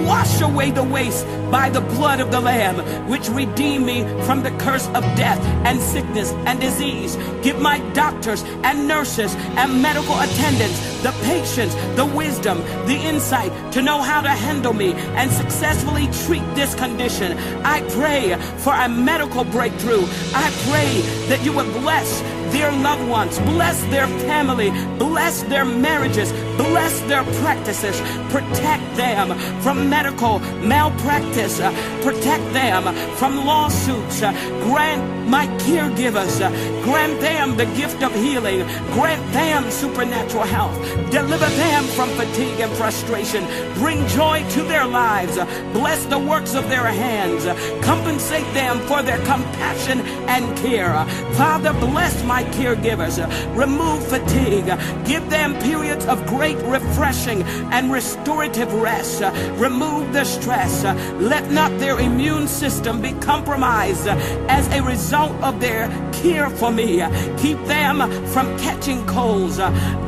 Wash 0.05 0.41
away 0.41 0.73
the 0.73 0.83
waste 0.83 1.25
by 1.49 1.71
the 1.71 1.81
blood 1.81 2.19
of 2.19 2.33
the 2.33 2.41
Lamb, 2.41 2.77
which 3.09 3.29
redeemed 3.29 3.87
me 3.87 4.03
from 4.27 4.43
the 4.43 4.51
curse 4.65 4.89
of 4.89 5.03
death 5.15 5.41
and 5.65 5.81
sickness 5.81 6.33
and 6.49 6.61
disease. 6.61 7.15
Give 7.43 7.61
my 7.61 7.79
doctors 7.93 8.43
and 8.65 8.89
nurses 8.89 9.33
and 9.61 9.81
medical 9.81 10.19
attendants 10.19 10.79
the 11.03 11.13
patience, 11.25 11.75
the 11.97 12.07
wisdom, 12.07 12.59
the 12.87 12.97
insight 12.97 13.53
to 13.73 13.83
know 13.83 14.01
how 14.01 14.21
to 14.23 14.29
handle 14.29 14.73
me 14.73 14.93
and 15.19 15.31
successfully 15.31 16.07
treat 16.25 16.45
this 16.55 16.75
condition. 16.75 17.37
I 17.65 17.83
pray 17.91 18.37
for 18.59 18.73
a 18.73 18.89
medical 18.89 19.45
breakthrough. 19.45 20.05
I 20.35 20.47
pray 20.69 21.12
that 21.29 21.45
you 21.45 21.53
would 21.53 21.71
bless 21.73 22.23
their 22.53 22.71
loved 22.71 23.09
ones, 23.09 23.39
bless 23.41 23.83
their 23.85 24.07
family, 24.29 24.71
bless 24.99 25.43
their 25.45 25.65
marriages, 25.65 26.33
bless 26.57 27.01
their 27.03 27.25
practices, 27.41 28.01
protect 28.31 28.85
them 28.97 29.37
from 29.61 29.89
medical 29.89 30.39
malpractice, 30.61 31.61
uh, 31.61 31.73
protect 32.03 32.45
them 32.53 32.95
from 33.17 33.45
lawsuits, 33.47 34.23
uh, 34.23 34.33
grant 34.65 35.03
my 35.29 35.47
caregivers, 35.65 36.41
uh, 36.41 36.51
grant 36.83 37.19
them 37.21 37.57
the 37.57 37.67
gift 37.77 38.03
of 38.03 38.15
healing, 38.15 38.61
grant 38.93 39.23
them 39.33 39.71
supernatural 39.71 40.45
health, 40.45 40.77
deliver 41.11 41.49
them 41.57 41.85
from 41.85 42.09
fatigue 42.11 42.61
and 42.61 42.73
frustration, 42.73 43.45
bring 43.75 44.07
joy 44.09 44.45
to 44.51 44.63
their 44.63 44.87
lives, 44.87 45.37
bless 45.73 46.05
the 46.07 46.19
works 46.19 46.55
of 46.55 46.69
their 46.69 46.87
hands, 46.87 47.45
compensate 47.85 48.51
them 48.53 48.79
for 48.81 49.03
their 49.03 49.19
compassion 49.25 50.01
and 50.29 50.57
care. 50.59 51.05
Father, 51.33 51.73
bless 51.75 52.23
my 52.25 52.42
caregivers, 52.53 53.19
uh, 53.19 53.29
remove 53.55 54.07
fatigue, 54.07 54.67
give 55.07 55.29
them 55.31 55.59
periods 55.61 56.07
of 56.07 56.25
great 56.27 56.59
refreshing 56.65 57.43
and 57.73 57.93
restorative 57.93 58.73
rest, 58.75 59.23
remove 59.59 60.13
the 60.13 60.25
stress, 60.25 60.85
let 61.21 61.51
not 61.51 61.71
their 61.79 61.99
immune 62.01 62.49
system 62.49 63.01
be 63.01 63.13
compromised 63.21 64.07
as 64.49 64.69
a 64.75 64.83
result 64.83 65.33
of 65.43 65.61
their 65.61 65.89
care 66.13 66.49
for 66.51 66.71
me. 66.71 67.03
Keep 67.39 67.59
them 67.67 67.99
from 68.27 68.57
catching 68.59 69.05
colds, 69.07 69.59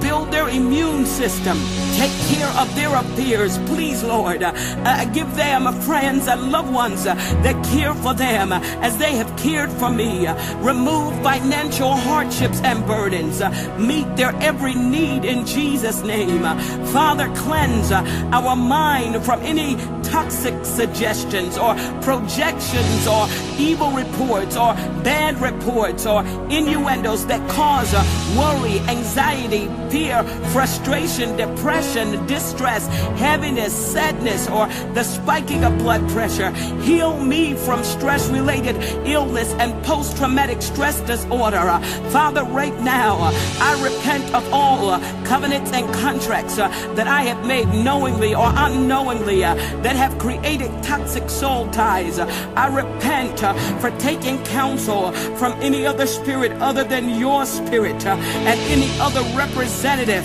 build 0.00 0.30
their 0.30 0.48
immune 0.48 1.06
system, 1.06 1.58
take 1.96 2.12
care 2.28 2.48
of 2.58 2.74
their 2.74 2.94
affairs, 2.94 3.58
please, 3.66 4.02
Lord. 4.02 4.42
Uh, 4.42 5.04
give 5.06 5.34
them 5.36 5.72
friends 5.82 6.28
and 6.28 6.50
loved 6.50 6.72
ones 6.72 7.04
that 7.04 7.64
care 7.66 7.94
for 7.94 8.14
them 8.14 8.52
as 8.52 8.96
they 8.96 9.12
have 9.16 9.34
cared 9.36 9.70
for 9.72 9.90
me. 9.90 10.28
Remove 10.58 11.14
financial 11.22 11.92
hardships 12.24 12.60
and 12.62 12.86
burdens, 12.86 13.40
uh, 13.42 13.50
meet 13.78 14.16
their 14.16 14.34
every 14.40 14.74
need 14.74 15.24
in 15.24 15.44
Jesus' 15.46 16.02
name. 16.02 16.44
Uh, 16.44 16.58
Father, 16.86 17.28
cleanse 17.36 17.92
uh, 17.92 18.02
our 18.32 18.56
mind 18.56 19.22
from 19.24 19.40
any 19.40 19.76
toxic 20.14 20.64
suggestions 20.64 21.58
or 21.58 21.74
projections 22.00 23.04
or 23.08 23.26
evil 23.58 23.90
reports 23.90 24.56
or 24.56 24.72
bad 25.02 25.36
reports 25.40 26.06
or 26.06 26.24
innuendos 26.50 27.26
that 27.26 27.42
cause 27.50 27.92
worry, 28.38 28.78
anxiety, 28.88 29.66
fear, 29.90 30.22
frustration, 30.52 31.36
depression, 31.36 32.24
distress, 32.26 32.86
heaviness, 33.18 33.72
sadness, 33.72 34.48
or 34.48 34.68
the 34.94 35.02
spiking 35.02 35.64
of 35.64 35.76
blood 35.78 36.08
pressure. 36.10 36.50
Heal 36.82 37.18
me 37.18 37.54
from 37.54 37.82
stress 37.82 38.28
related 38.28 38.76
illness 39.04 39.52
and 39.54 39.70
post 39.84 40.16
traumatic 40.16 40.62
stress 40.62 41.00
disorder. 41.00 41.80
Father, 42.10 42.44
right 42.44 42.78
now, 42.82 43.18
I 43.60 43.72
repent 43.82 44.32
of 44.32 44.44
all 44.52 44.96
covenants 45.24 45.72
and 45.72 45.92
contracts 45.94 46.54
that 46.54 47.08
I 47.08 47.22
have 47.22 47.44
made 47.44 47.66
knowingly 47.68 48.32
or 48.32 48.52
unknowingly 48.54 49.40
that 49.40 49.96
have 50.04 50.18
created 50.18 50.70
toxic 50.82 51.30
soul 51.30 51.66
ties. 51.70 52.18
I 52.18 52.66
repent 52.66 53.40
for 53.80 53.90
taking 53.98 54.36
counsel 54.44 55.12
from 55.40 55.52
any 55.62 55.86
other 55.86 56.06
spirit 56.06 56.52
other 56.60 56.84
than 56.84 57.18
your 57.18 57.46
spirit 57.46 58.04
and 58.04 58.60
any 58.70 58.90
other 59.00 59.22
representative, 59.34 60.24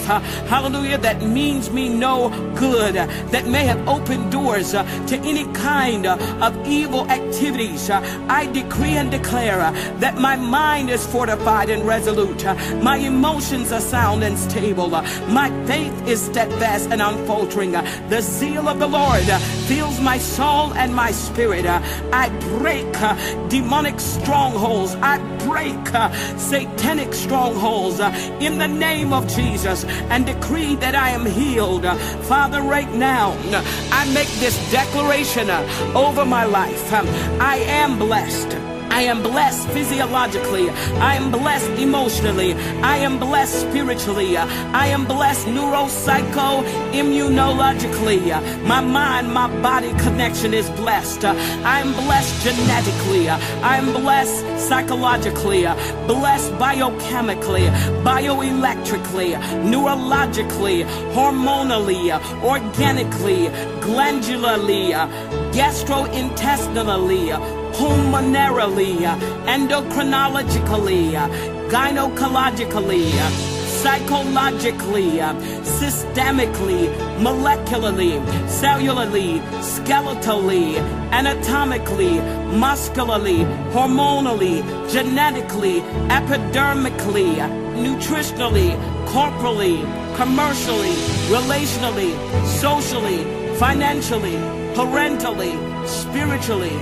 hallelujah, 0.54 0.98
that 0.98 1.22
means 1.22 1.72
me 1.72 1.88
no 1.88 2.30
good, 2.56 2.96
that 2.96 3.48
may 3.48 3.64
have 3.66 3.88
opened 3.88 4.34
doors 4.34 4.72
to 4.72 5.16
any 5.24 5.46
kind 5.54 6.06
of 6.06 6.52
evil 6.68 7.10
activities. 7.10 7.90
I 7.90 8.52
decree 8.52 8.98
and 8.98 9.10
declare 9.10 9.72
that 10.04 10.18
my 10.18 10.36
mind 10.36 10.90
is 10.90 11.06
fortified 11.08 11.70
and 11.70 11.88
resolute, 11.88 12.44
my 12.84 12.98
emotions 12.98 13.72
are 13.72 13.80
sound 13.80 14.26
and 14.26 14.38
stable, 14.38 14.90
my 14.90 15.50
faith 15.66 15.96
is 16.06 16.22
steadfast 16.22 16.90
and 16.92 17.02
unfaltering. 17.02 17.72
The 18.10 18.22
zeal 18.22 18.68
of 18.68 18.80
the 18.80 18.88
Lord 18.88 19.24
fills 19.70 20.00
my 20.00 20.18
soul 20.18 20.74
and 20.74 20.96
my 20.96 21.12
spirit. 21.12 21.64
uh, 21.64 21.80
I 22.12 22.30
break 22.58 22.90
uh, 23.00 23.14
demonic 23.50 24.00
strongholds. 24.00 24.96
I 24.96 25.20
break 25.46 25.94
uh, 25.94 26.12
satanic 26.38 27.14
strongholds 27.14 28.00
in 28.40 28.58
the 28.58 28.68
name 28.68 29.14
of 29.14 29.28
Jesus 29.28 29.84
and 30.10 30.26
decree 30.26 30.74
that 30.78 30.96
I 30.96 31.12
am 31.12 31.24
healed. 31.24 31.86
Father, 32.26 32.62
right 32.64 32.92
now, 32.92 33.38
I 33.92 34.12
make 34.12 34.32
this 34.40 34.58
declaration 34.72 35.52
over 35.96 36.26
my 36.26 36.46
life. 36.46 36.92
Um, 36.92 37.08
I 37.40 37.58
am 37.58 38.00
blessed. 38.00 38.69
I 39.00 39.04
am 39.04 39.24
blessed 39.24 39.70
physiologically. 39.70 40.70
I 41.00 41.16
am 41.16 41.32
blessed 41.32 41.72
emotionally. 41.80 42.54
I 42.84 42.98
am 42.98 43.18
blessed 43.18 43.62
spiritually. 43.62 44.36
I 44.36 44.88
am 44.88 45.06
blessed 45.06 45.48
neuropsycho 45.48 46.66
immunologically. 46.92 48.28
My 48.68 48.82
mind, 48.82 49.34
my 49.34 49.48
body 49.62 49.94
connection 50.04 50.54
is 50.54 50.70
blessed. 50.72 51.24
I 51.24 51.80
am 51.80 51.94
blessed 51.94 52.44
genetically. 52.44 53.30
I 53.30 53.78
am 53.78 53.94
blessed 53.94 54.68
psychologically. 54.68 55.62
Blessed 56.06 56.52
biochemically, 56.56 57.70
bioelectrically, 58.04 59.38
neurologically, 59.64 60.84
hormonally, 61.14 62.12
organically, 62.44 63.48
glandularly, 63.80 64.92
gastrointestinally 65.56 67.59
pulmonarily, 67.74 68.98
endocrinologically, 69.46 71.14
gynecologically, 71.70 73.10
psychologically, 73.82 75.20
systemically, 75.64 76.90
molecularly, 77.26 78.20
cellularly, 78.48 79.40
skeletally, 79.62 80.78
anatomically, 81.12 82.20
muscularly, 82.60 83.46
hormonally, 83.72 84.62
genetically, 84.92 85.82
epidermically, 86.10 87.38
nutritionally, 87.84 88.76
corporally, 89.08 89.78
commercially, 90.18 90.96
relationally, 91.32 92.12
socially, 92.46 93.24
financially, 93.56 94.59
parentally, 94.86 95.52
spiritually, 95.86 96.76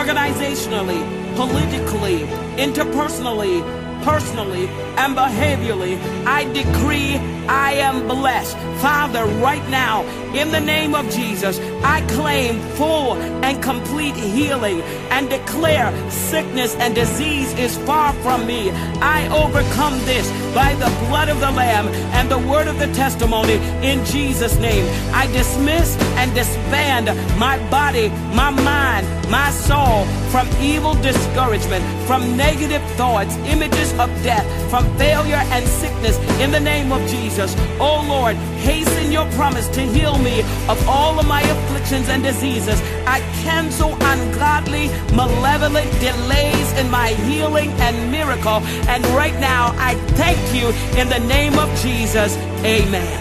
organizationally, 0.00 1.02
politically, 1.36 2.20
interpersonally, 2.56 3.60
personally, 4.02 4.66
and 4.96 5.14
behaviorally, 5.14 6.00
I 6.24 6.44
decree 6.54 7.16
I 7.46 7.72
am 7.74 8.08
blessed. 8.08 8.56
Father, 8.82 9.24
right 9.40 9.62
now, 9.70 10.02
in 10.34 10.50
the 10.50 10.58
name 10.58 10.96
of 10.96 11.08
Jesus, 11.08 11.60
I 11.84 12.00
claim 12.08 12.58
full 12.74 13.14
and 13.44 13.62
complete 13.62 14.16
healing 14.16 14.82
and 15.12 15.30
declare 15.30 15.92
sickness 16.10 16.74
and 16.74 16.92
disease 16.92 17.52
is 17.54 17.78
far 17.86 18.12
from 18.24 18.44
me. 18.44 18.72
I 19.00 19.28
overcome 19.28 19.98
this 20.00 20.28
by 20.52 20.74
the 20.74 20.90
blood 21.06 21.28
of 21.28 21.38
the 21.38 21.52
Lamb 21.52 21.86
and 22.16 22.28
the 22.28 22.38
word 22.38 22.66
of 22.66 22.80
the 22.80 22.92
testimony 22.92 23.54
in 23.86 24.04
Jesus' 24.06 24.58
name. 24.58 24.84
I 25.14 25.28
dismiss 25.28 25.96
and 26.18 26.34
disband 26.34 27.06
my 27.38 27.58
body, 27.70 28.08
my 28.34 28.50
mind, 28.50 29.06
my 29.30 29.50
soul 29.50 30.06
from 30.30 30.48
evil 30.60 30.94
discouragement, 30.94 31.84
from 32.06 32.36
negative 32.36 32.82
thoughts, 32.96 33.34
images 33.46 33.92
of 33.92 34.08
death, 34.22 34.46
from 34.70 34.84
failure 34.96 35.42
and 35.54 35.66
sickness 35.66 36.18
in 36.40 36.50
the 36.50 36.60
name 36.60 36.90
of 36.90 37.00
Jesus. 37.08 37.54
Oh 37.78 38.04
Lord, 38.08 38.36
hasten 38.72 39.12
your 39.12 39.26
promise 39.32 39.68
to 39.68 39.82
heal 39.82 40.16
me 40.18 40.40
of 40.72 40.78
all 40.88 41.18
of 41.20 41.26
my 41.26 41.42
afflictions 41.54 42.08
and 42.08 42.22
diseases. 42.22 42.80
I 43.16 43.18
cancel 43.44 43.90
ungodly, 44.12 44.86
malevolent 45.14 45.90
delays 46.00 46.68
in 46.80 46.90
my 46.90 47.08
healing 47.28 47.70
and 47.86 47.94
miracle. 48.10 48.58
And 48.92 49.04
right 49.22 49.38
now, 49.38 49.74
I 49.90 49.92
thank 50.22 50.40
you 50.56 50.68
in 51.00 51.06
the 51.08 51.22
name 51.36 51.54
of 51.64 51.68
Jesus. 51.84 52.30
Amen. 52.76 53.18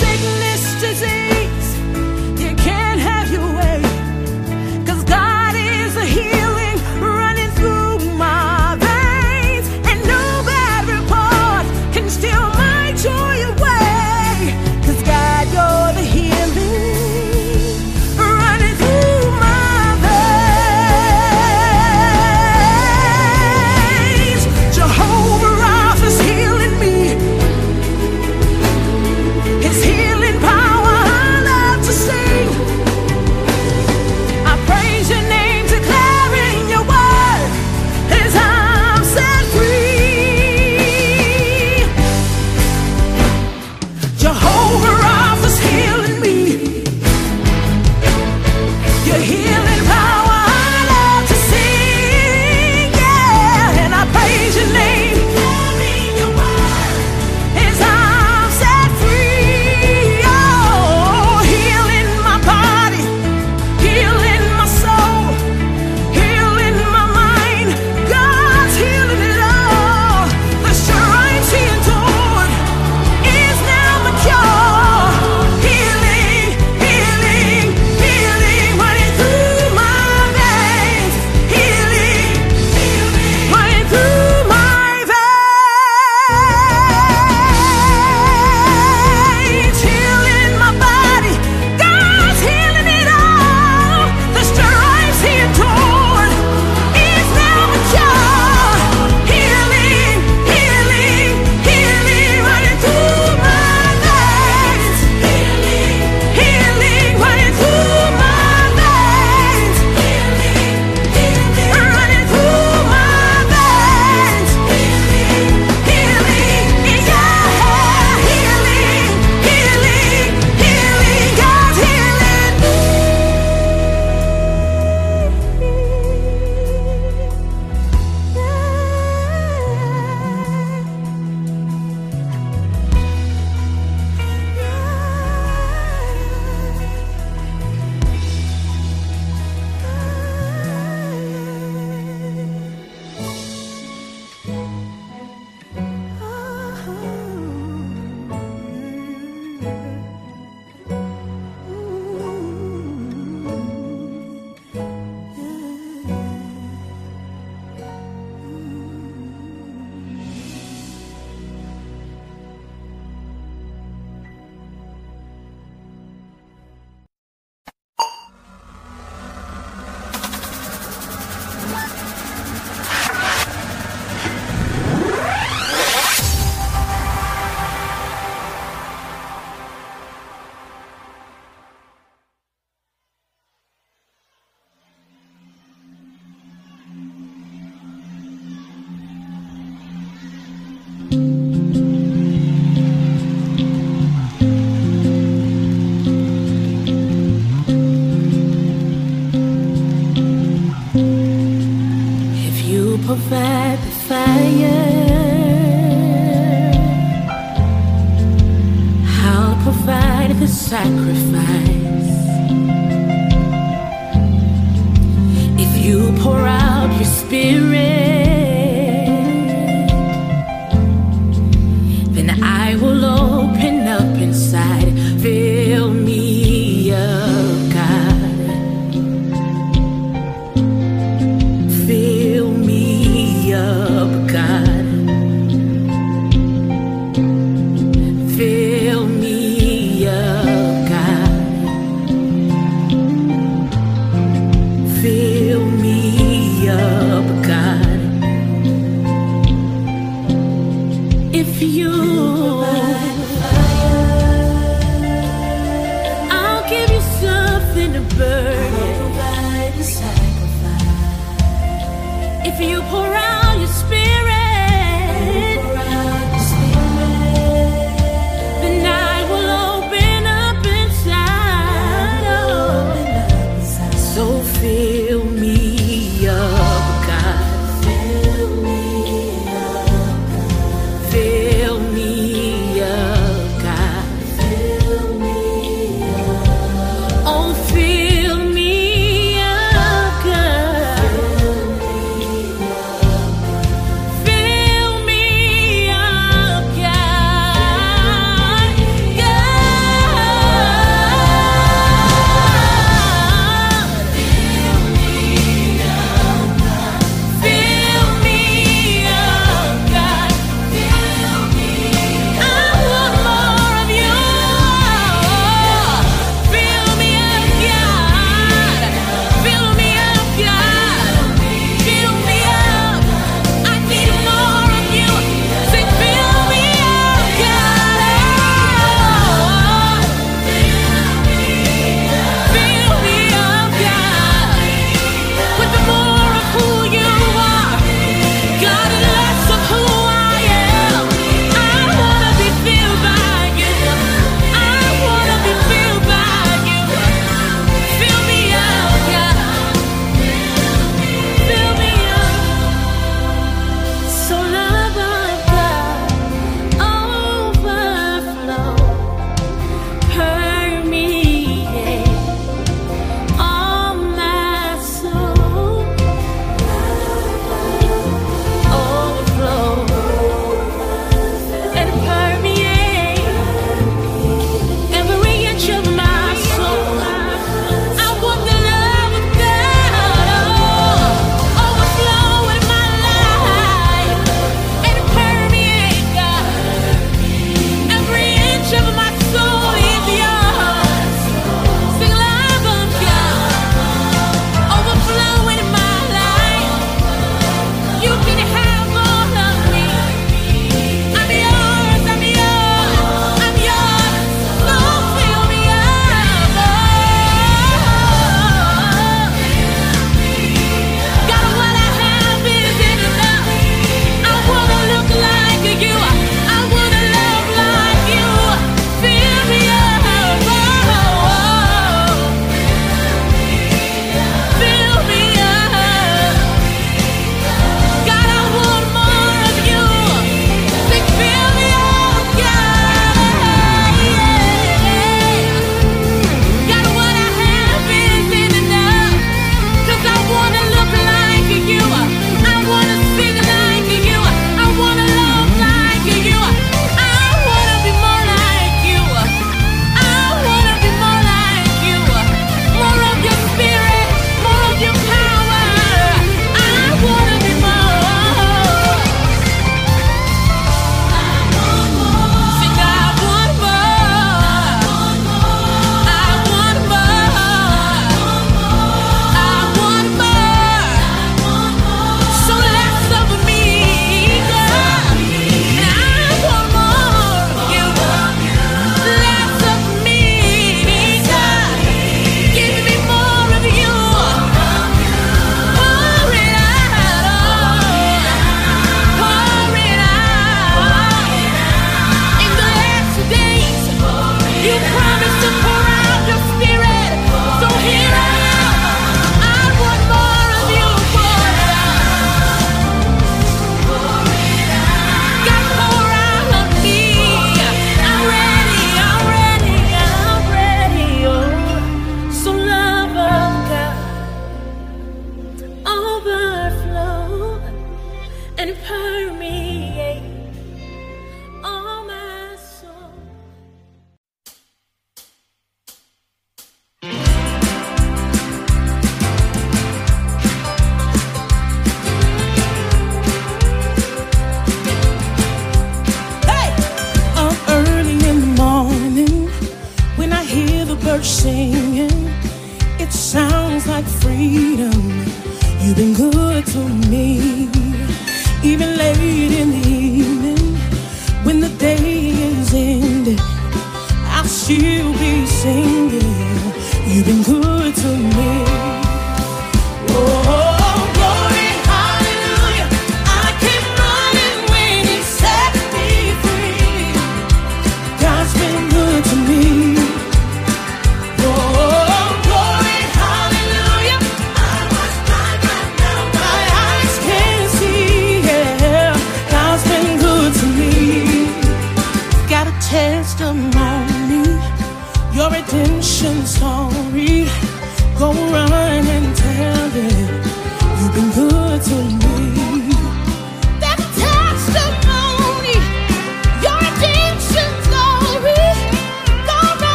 Sickness, 0.00 0.62
disease, 0.86 1.68
you 2.42 2.52
can't 2.68 3.00
have 3.10 3.26
your 3.36 3.48
way. 3.60 3.80
Cause 4.88 5.02
God 5.04 5.54
is 5.54 5.96
a 5.96 6.04
healing 6.04 6.37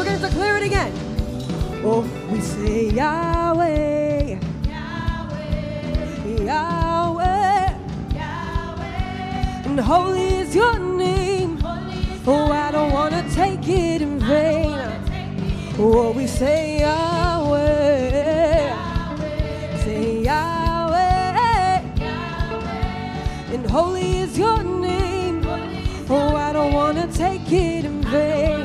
We're 0.00 0.06
going 0.06 0.18
to 0.18 0.22
have 0.22 0.32
to 0.32 0.38
clear 0.38 0.56
it 0.56 0.62
again. 0.62 0.92
Oh, 1.84 2.00
we 2.32 2.40
say 2.40 2.88
Yahweh. 2.88 4.38
Yahweh. 4.66 6.42
Yahweh. 6.42 7.74
Yahweh. 8.14 9.68
And 9.68 9.78
holy 9.78 10.36
is 10.40 10.54
your 10.54 10.78
name. 10.78 11.58
Is 11.58 11.62
oh, 12.26 12.50
I 12.50 12.70
don't 12.70 12.94
want 12.94 13.12
to 13.12 13.34
take 13.34 13.68
it 13.68 14.00
in 14.00 14.18
vain. 14.20 14.72
It 14.72 15.76
oh, 15.78 16.12
we 16.12 16.26
say 16.26 16.80
Yahweh. 16.80 18.22
Say 19.84 20.22
Yahweh. 20.22 21.82
And 23.52 23.70
holy 23.70 24.20
is 24.20 24.38
your 24.38 24.62
name. 24.62 25.42
Holy 25.42 25.76
is 25.76 26.10
oh, 26.10 26.36
I 26.36 26.54
don't 26.54 26.72
want 26.72 26.96
to 26.96 27.06
take 27.18 27.52
it 27.52 27.84
in 27.84 28.00
vain 28.00 28.59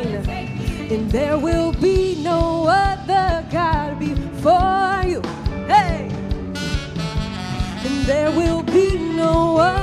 and 0.91 1.10
there 1.12 1.38
will 1.38 1.72
be 1.74 2.16
no 2.22 2.68
other 2.68 3.45
God 3.52 3.99
before 3.99 5.02
you. 5.06 5.22
Hey, 5.68 6.10
and 7.86 8.06
there 8.06 8.32
will 8.32 8.62
be 8.62 8.98
no 9.16 9.57
other. 9.57 9.75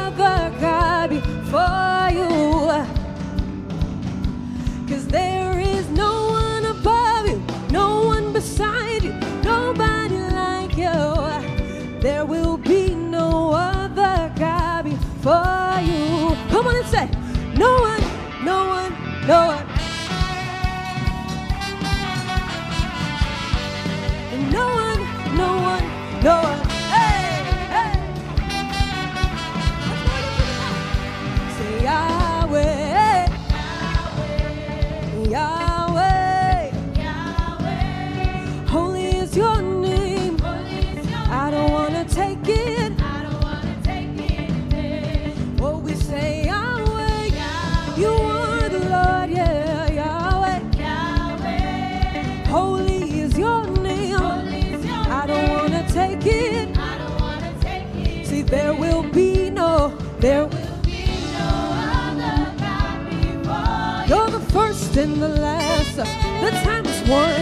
one. 67.08 67.41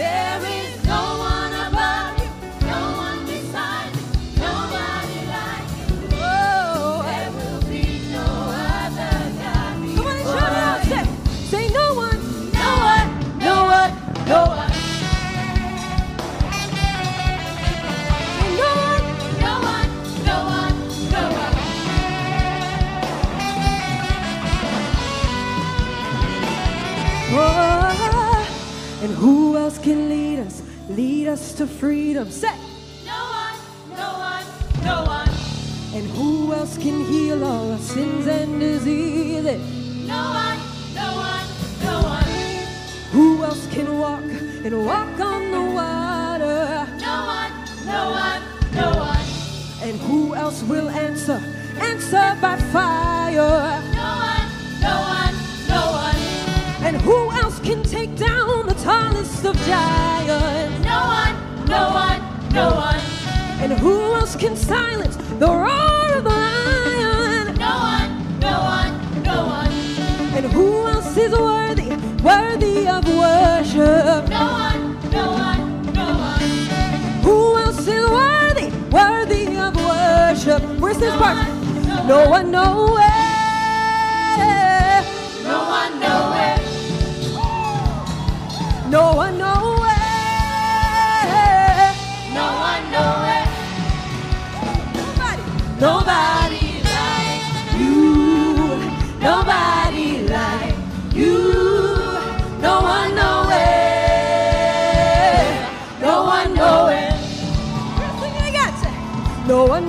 There 0.00 0.49
us 31.30 31.52
to 31.52 31.64
freedom. 31.64 32.28
Say, 32.28 32.52
no 33.06 33.20
one, 33.40 33.56
no 33.90 34.10
one, 34.18 34.44
no 34.82 35.04
one. 35.04 35.28
And 35.94 36.10
who 36.10 36.52
else 36.52 36.76
can 36.76 37.04
heal 37.04 37.44
all 37.44 37.70
our 37.70 37.78
sins 37.78 38.26
and 38.26 38.58
diseases? 38.58 39.60
No 40.08 40.22
one, 40.42 40.58
no 40.92 41.08
one, 41.28 41.46
no 41.84 42.02
one. 42.02 42.24
Who 43.12 43.44
else 43.44 43.64
can 43.68 43.96
walk 43.96 44.24
and 44.64 44.84
walk 44.84 45.20
on 45.20 45.50
the 45.52 45.62
water? 45.78 46.88
No 46.98 47.16
one, 47.38 47.52
no 47.86 48.10
one, 48.10 48.42
no 48.74 48.90
one. 48.98 49.26
And 49.88 50.00
who 50.00 50.34
else 50.34 50.64
will 50.64 50.90
answer, 50.90 51.40
answer 51.78 52.36
by 52.40 52.56
fire? 52.72 52.99
And 63.70 63.78
who 63.78 64.00
else 64.00 64.34
can 64.34 64.56
silence 64.56 65.14
the 65.38 65.46
roar 65.46 66.16
of 66.16 66.24
the 66.24 66.30
lion? 66.30 67.54
No 67.54 67.78
one, 67.78 68.40
no 68.40 68.64
one, 68.64 69.22
no 69.22 69.46
one. 69.46 69.70
And 70.34 70.46
who 70.46 70.88
else 70.88 71.16
is 71.16 71.30
worthy, 71.30 71.90
worthy 72.20 72.88
of 72.88 73.06
worship? 73.06 74.28
No 74.28 74.46
one, 74.50 74.98
no 75.12 75.30
one, 75.30 75.82
no 75.92 76.04
one. 76.18 76.40
Who 77.22 77.58
else 77.58 77.86
is 77.86 78.10
worthy, 78.10 78.70
worthy 78.90 79.56
of 79.56 79.76
worship? 79.76 80.62
Where's 80.80 80.98
this 80.98 81.14
no 81.14 81.20
part? 81.20 81.36
One, 81.36 81.86
no, 81.86 82.06
no 82.08 82.28
one, 82.28 82.28
one 82.28 82.50
nowhere. 82.50 83.10
No 85.44 85.58
one. 85.70 85.90
No 88.90 89.14
one, 89.14 89.38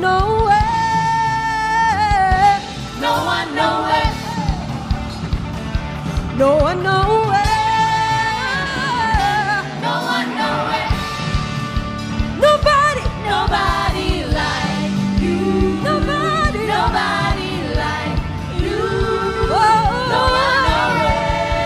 nowhere. 0.02 0.58
No 3.06 3.14
one 3.34 3.50
nowhere. 3.56 4.12
No 6.42 6.50
one 6.68 6.82
nowhere. 6.84 7.46
No 9.86 9.94
one 10.14 10.30
nowhere. 10.42 10.90
Nobody. 12.46 13.04
Nobody 13.30 14.10
like 14.40 14.94
you. 15.22 15.40
Nobody. 15.90 16.62
Nobody 16.76 17.52
like 17.82 18.18
you. 18.64 18.82
Oh. 19.54 19.60
oh, 19.60 19.62
oh. 19.62 20.14
No 20.14 20.22
one 20.42 20.62
nowhere. 20.72 21.62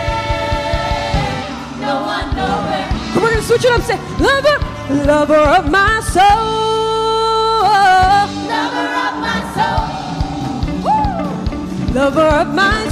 No 1.88 1.94
one 2.14 2.30
nowhere. 2.36 2.88
Come 3.14 3.24
on, 3.24 3.42
switch 3.44 3.66
it 3.66 3.72
up. 3.72 3.82
Say, 3.82 3.98
lover, 4.20 4.58
lover 5.06 5.44
of 5.58 5.64
my 5.72 6.02
soul. 6.02 6.55
cover 12.06 12.22
up 12.22 12.48
my 12.50 12.85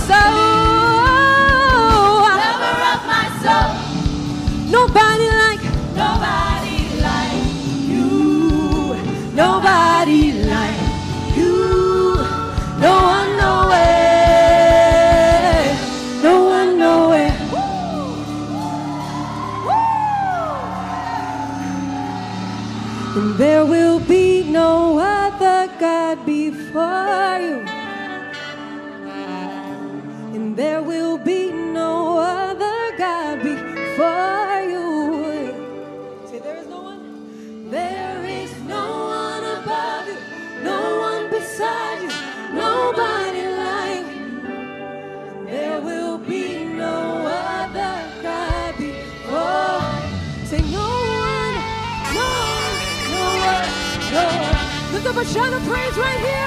shout 55.25 55.53
of 55.53 55.63
praise 55.63 55.97
right 55.97 56.19
here. 56.19 56.42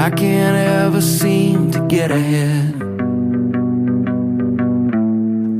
I 0.00 0.08
can't 0.08 0.56
ever 0.56 1.02
seem 1.02 1.72
to 1.72 1.86
get 1.86 2.10
ahead. 2.10 2.74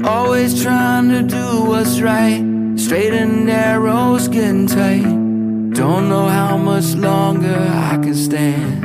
Always 0.02 0.62
trying 0.62 1.10
to 1.10 1.22
do 1.22 1.64
what's 1.64 2.00
right. 2.00 2.42
Straight 2.76 3.12
and 3.12 3.44
narrow's 3.44 4.28
getting 4.28 4.66
tight. 4.66 5.02
Don't 5.74 6.08
know 6.08 6.26
how 6.26 6.56
much 6.56 6.94
longer 6.94 7.54
I 7.54 7.98
can 8.02 8.14
stand. 8.14 8.82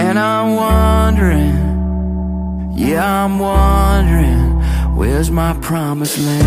And 0.00 0.18
I'm 0.18 0.54
wondering, 0.56 1.58
yeah, 2.78 3.24
I'm 3.24 3.38
wondering, 3.38 4.96
where's 4.96 5.30
my 5.30 5.52
promised 5.60 6.18
land? 6.18 6.39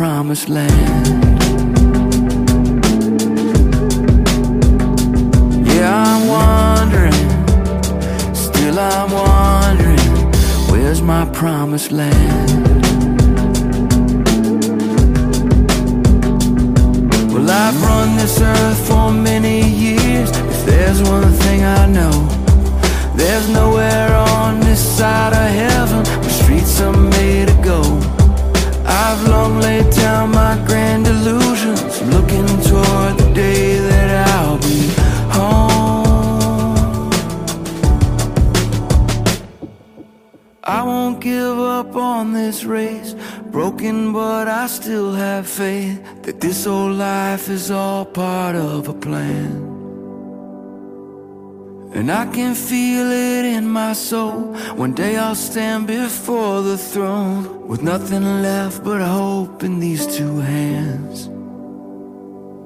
Promised 0.00 0.48
land? 0.48 1.06
Yeah, 5.66 5.92
I'm 6.06 6.22
wondering, 6.26 7.20
still 8.34 8.78
I'm 8.78 9.10
wondering, 9.10 9.98
where's 10.70 11.02
my 11.02 11.26
promised 11.34 11.92
land? 11.92 12.50
Well, 17.30 17.50
I've 17.50 17.82
run 17.82 18.16
this 18.16 18.40
earth 18.40 18.88
for 18.88 19.12
many 19.12 19.68
years. 19.68 20.30
If 20.30 20.64
there's 20.64 21.02
one 21.02 21.30
thing 21.44 21.62
I 21.62 21.84
know, 21.84 22.26
there's 23.16 23.50
nowhere 23.50 24.14
on 24.14 24.60
this 24.60 24.80
side 24.80 25.34
of 25.34 25.50
heaven 25.62 26.02
where 26.22 26.30
streets 26.30 26.80
are 26.80 26.96
made 26.96 27.48
to 27.48 27.62
go. 27.62 28.09
I've 29.02 29.26
long 29.28 29.60
laid 29.60 29.88
down 29.94 30.30
my 30.30 30.62
grand 30.66 31.06
illusions, 31.06 32.02
looking 32.14 32.46
toward 32.68 33.12
the 33.22 33.30
day 33.34 33.78
that 33.78 34.08
I'll 34.28 34.58
be 34.58 34.80
home. 35.36 37.10
I 40.62 40.82
won't 40.82 41.18
give 41.20 41.58
up 41.58 41.96
on 41.96 42.34
this 42.34 42.64
race. 42.64 43.14
Broken, 43.50 44.12
but 44.12 44.46
I 44.48 44.66
still 44.66 45.12
have 45.14 45.46
faith 45.48 45.98
that 46.24 46.40
this 46.40 46.66
old 46.66 46.96
life 46.98 47.48
is 47.48 47.70
all 47.70 48.04
part 48.04 48.54
of 48.54 48.88
a 48.88 48.94
plan. 48.94 49.69
And 52.10 52.28
I 52.28 52.34
can 52.34 52.56
feel 52.56 53.08
it 53.12 53.44
in 53.44 53.68
my 53.68 53.92
soul. 53.92 54.56
One 54.74 54.94
day 54.94 55.16
I'll 55.16 55.36
stand 55.36 55.86
before 55.86 56.60
the 56.60 56.76
throne 56.76 57.68
with 57.68 57.82
nothing 57.82 58.24
left 58.42 58.82
but 58.82 59.00
hope 59.00 59.62
in 59.62 59.78
these 59.78 60.08
two 60.08 60.38
hands. 60.40 61.26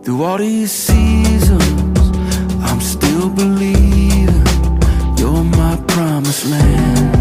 Through 0.03 0.23
all 0.23 0.39
these 0.39 0.73
seasons, 0.73 1.99
I'm 2.63 2.81
still 2.81 3.29
believing 3.29 4.47
you're 5.19 5.45
my 5.45 5.77
promised 5.89 6.47
land. 6.47 7.14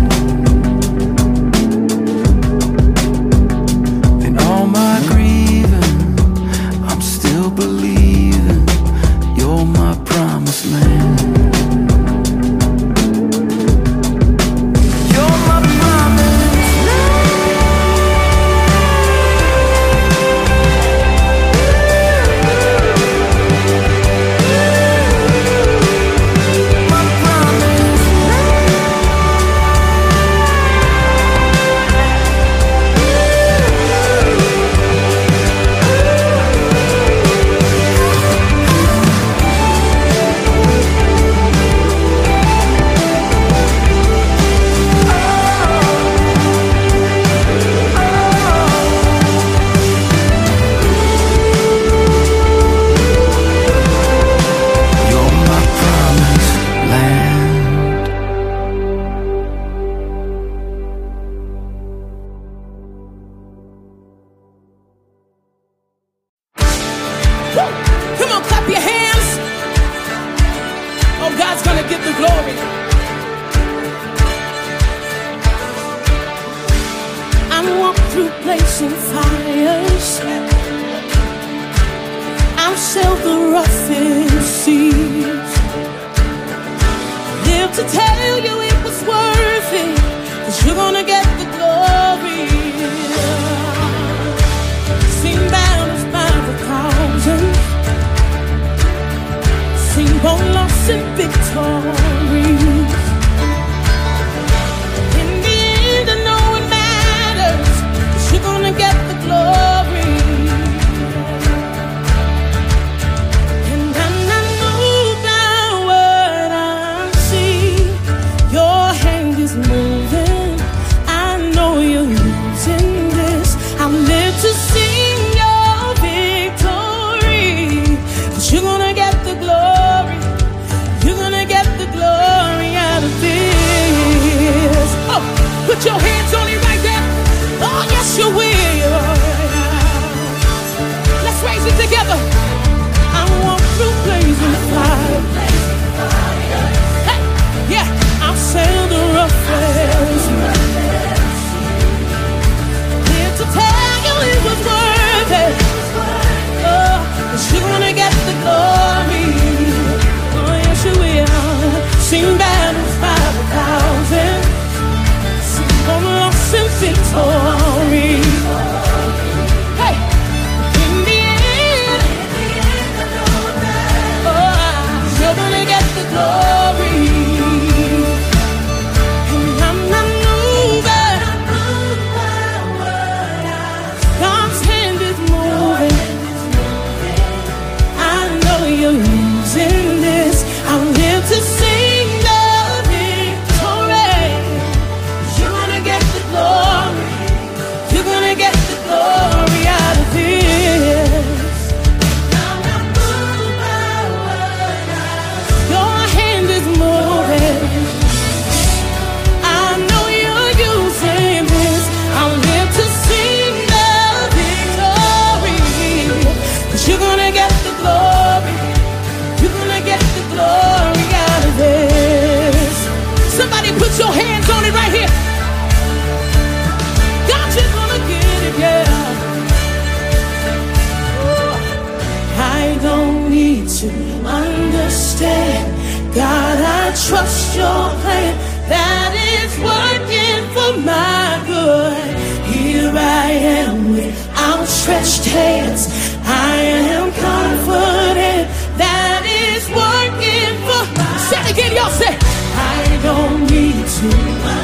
To 254.04 254.63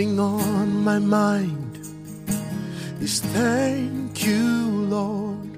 thing 0.00 0.18
on 0.18 0.82
my 0.82 0.98
mind 0.98 1.78
is 3.02 3.20
thank 3.20 4.24
you, 4.24 4.46
Lord. 4.96 5.52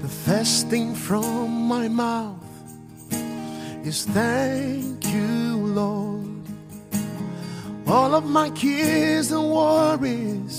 The 0.00 0.12
first 0.26 0.68
thing 0.70 0.94
from 0.94 1.68
my 1.68 1.86
mouth 1.86 2.54
is 3.84 4.06
thank 4.06 5.04
you, 5.12 5.56
Lord. 5.80 6.44
All 7.86 8.14
of 8.14 8.24
my 8.24 8.48
cares 8.62 9.32
and 9.32 9.50
worries, 9.50 10.56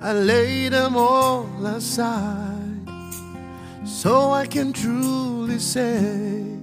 I 0.00 0.12
lay 0.14 0.70
them 0.70 0.96
all 0.96 1.46
aside 1.78 2.88
so 3.84 4.30
I 4.42 4.46
can 4.46 4.72
truly 4.72 5.58
say, 5.58 6.56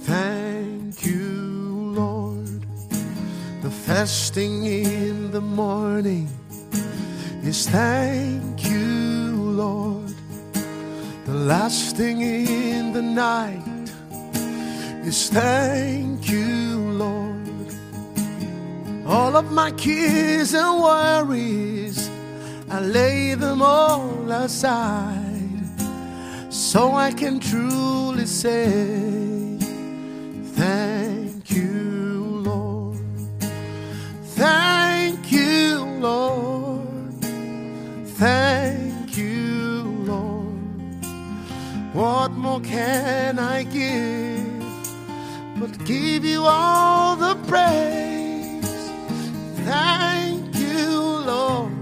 Thank 0.00 0.85
Thing 3.86 4.66
in 4.66 5.30
the 5.30 5.40
morning 5.40 6.28
is 7.42 7.66
thank 7.68 8.68
you, 8.68 9.32
Lord. 9.32 10.12
The 11.24 11.32
last 11.32 11.96
thing 11.96 12.20
in 12.20 12.92
the 12.92 13.00
night 13.00 13.90
is 15.06 15.30
thank 15.30 16.28
you, 16.28 16.78
Lord. 16.98 17.48
All 19.06 19.36
of 19.36 19.50
my 19.52 19.70
cares 19.70 20.52
and 20.52 20.82
worries, 20.82 22.10
I 22.68 22.80
lay 22.80 23.34
them 23.34 23.62
all 23.62 24.30
aside 24.30 25.64
so 26.50 26.92
I 26.92 27.12
can 27.12 27.40
truly 27.40 28.26
say, 28.26 28.66
Thank 30.56 30.95
Lord. 36.06 37.14
Thank 38.24 39.18
you, 39.18 39.82
Lord. 40.12 41.04
What 42.00 42.30
more 42.44 42.60
can 42.60 43.38
I 43.38 43.58
give 43.64 44.64
but 45.60 45.72
give 45.84 46.22
you 46.32 46.42
all 46.44 47.16
the 47.26 47.34
praise? 47.50 48.82
Thank 49.72 50.54
you, 50.64 50.88
Lord. 51.32 51.72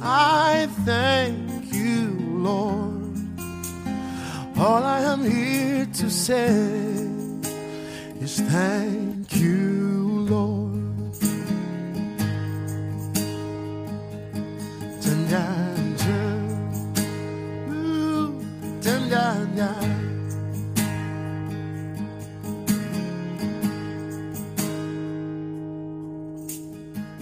I 0.00 0.68
thank 0.84 1.72
you, 1.78 2.00
Lord. 2.48 3.16
All 4.64 4.82
I 4.98 5.00
am 5.14 5.22
here 5.24 5.86
to 6.00 6.06
say 6.26 6.52
is 8.24 8.34
thank 8.56 9.26
you, 9.44 9.91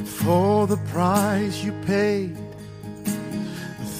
For 0.05 0.67
the 0.67 0.77
price 0.93 1.65
you 1.65 1.73
paid, 1.87 2.37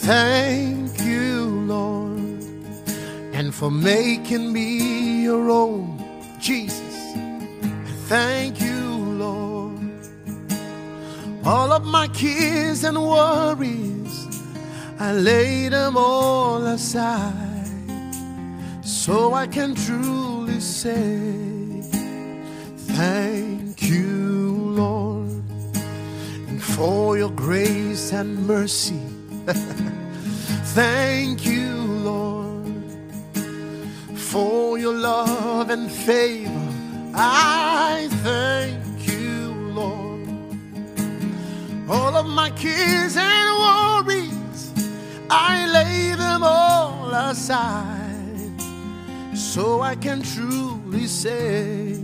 thank 0.03 1.01
you, 1.01 1.45
Lord 1.67 2.21
and 3.41 3.55
for 3.55 3.71
making 3.71 4.53
me 4.53 5.23
your 5.23 5.51
own, 5.51 5.99
Jesus. 6.39 6.97
Thank 8.07 8.61
you, 8.61 8.83
Lord. 9.25 9.81
All 11.47 11.73
of 11.73 11.87
my 11.87 12.07
cares 12.09 12.85
and 12.85 12.99
worries, 13.03 14.00
I 15.01 15.13
lay 15.13 15.69
them 15.69 15.97
all 15.97 16.65
aside 16.67 17.67
so 18.83 19.35
I 19.35 19.47
can 19.47 19.75
truly 19.75 20.61
say, 20.61 21.83
Thank 22.95 23.83
you, 23.83 24.53
Lord, 24.83 25.43
and 26.49 26.63
for 26.63 27.17
your 27.17 27.31
grace 27.31 28.13
and 28.13 28.47
mercy. 28.47 29.01
Thank 30.75 31.47
you, 31.47 31.73
Lord 31.75 32.41
for 34.31 34.79
your 34.79 34.95
love 34.95 35.71
and 35.71 35.91
favor. 35.91 36.69
I 37.15 38.07
thank 38.23 39.09
you, 39.09 39.53
Lord. 39.75 40.29
All 41.89 42.15
of 42.17 42.27
my 42.27 42.51
cares 42.51 43.17
and 43.17 43.49
worries, 43.65 44.30
I 45.31 45.67
lay 45.73 46.15
them 46.17 46.43
all 46.43 47.11
aside 47.15 48.61
so 49.35 49.81
I 49.81 49.95
can 49.95 50.23
truly 50.23 51.07
say, 51.07 51.97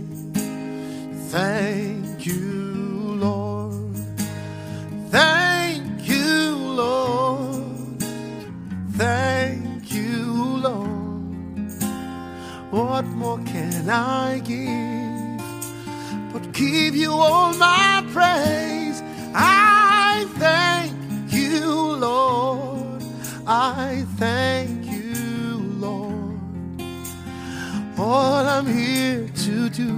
Thank 1.29 2.25
you, 2.25 3.17
Lord. 3.19 3.95
Thank 5.09 6.07
you, 6.07 6.55
Lord. 6.55 8.01
Thank 8.93 9.91
you, 9.91 10.33
Lord. 10.57 11.71
What 12.71 13.05
more 13.05 13.39
can 13.39 13.89
I 13.89 14.39
give 14.39 15.43
but 16.33 16.53
give 16.53 16.95
you 16.95 17.11
all 17.11 17.53
my 17.55 18.05
praise? 18.13 19.01
I 19.35 19.76
I 23.79 24.05
thank 24.17 24.87
you, 24.87 25.57
Lord. 25.77 26.39
All 27.99 28.43
I'm 28.47 28.65
here 28.65 29.29
to 29.45 29.69
do 29.69 29.93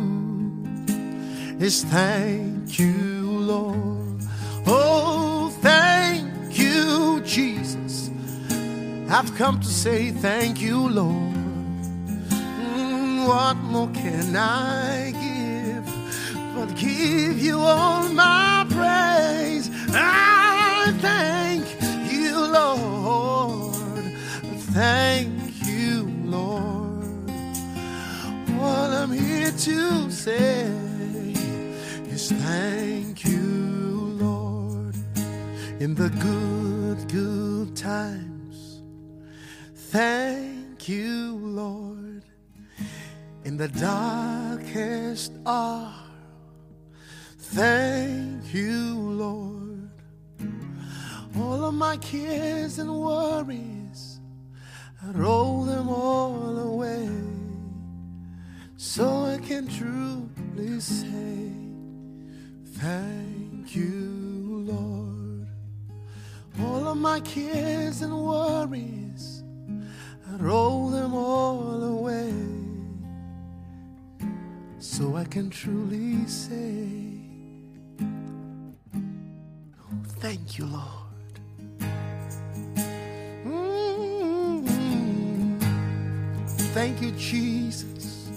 is 1.63 1.85
thank 1.85 2.77
you, 2.77 3.39
Lord. 3.39 4.19
Oh, 4.67 5.49
thank 5.61 6.59
you, 6.59 7.21
Jesus. 7.21 8.11
I've 9.09 9.33
come 9.35 9.61
to 9.61 9.67
say 9.67 10.11
thank 10.11 10.59
you, 10.59 10.89
Lord. 10.89 11.33
Mm, 12.75 13.27
what 13.29 13.55
more 13.71 13.89
can 13.93 14.35
I 14.35 15.11
give 15.23 15.85
but 16.53 16.75
give 16.75 17.39
you 17.39 17.61
all 17.61 18.09
my 18.09 18.65
praise? 18.69 19.71
I 19.93 20.93
thank 20.99 21.65
you, 22.11 22.37
Lord. 22.45 22.98
Thank 24.79 25.67
you, 25.67 26.09
Lord. 26.23 27.29
All 28.61 28.91
I'm 29.01 29.11
here 29.11 29.51
to 29.51 30.09
say 30.09 30.71
is 32.07 32.31
thank 32.31 33.25
you, 33.25 34.15
Lord. 34.17 34.95
In 35.81 35.95
the 35.95 36.09
good, 36.21 37.11
good 37.11 37.75
times, 37.75 38.81
thank 39.75 40.87
you, 40.87 41.35
Lord. 41.43 42.23
In 43.43 43.57
the 43.57 43.67
darkest 43.67 45.33
hour, 45.45 45.93
thank 47.37 48.53
you, 48.53 48.93
Lord. 48.95 49.89
All 51.37 51.65
of 51.65 51.73
my 51.73 51.97
cares 51.97 52.79
and 52.79 52.89
worries 52.89 53.78
roll 55.13 55.63
them 55.63 55.89
all 55.89 56.57
away 56.59 57.09
so 58.77 59.25
I 59.25 59.37
can 59.39 59.67
truly 59.67 60.79
say, 60.79 61.51
Thank 62.75 63.75
you, 63.75 64.63
Lord. 64.65 65.47
All 66.61 66.87
of 66.87 66.97
my 66.97 67.19
cares 67.21 68.01
and 68.01 68.13
worries, 68.13 69.43
I 70.31 70.35
roll 70.37 70.89
them 70.89 71.13
all 71.13 71.83
away 71.83 72.33
so 74.79 75.15
I 75.15 75.25
can 75.25 75.49
truly 75.49 76.25
say, 76.25 76.87
Thank 80.19 80.57
you, 80.57 80.65
Lord. 80.65 80.98
Thank 86.73 87.01
you, 87.01 87.11
Jesus. 87.13 88.29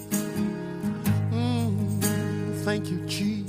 Mm, 1.31 2.01
thank 2.65 2.89
you, 2.91 2.99
Jesus. 3.07 3.42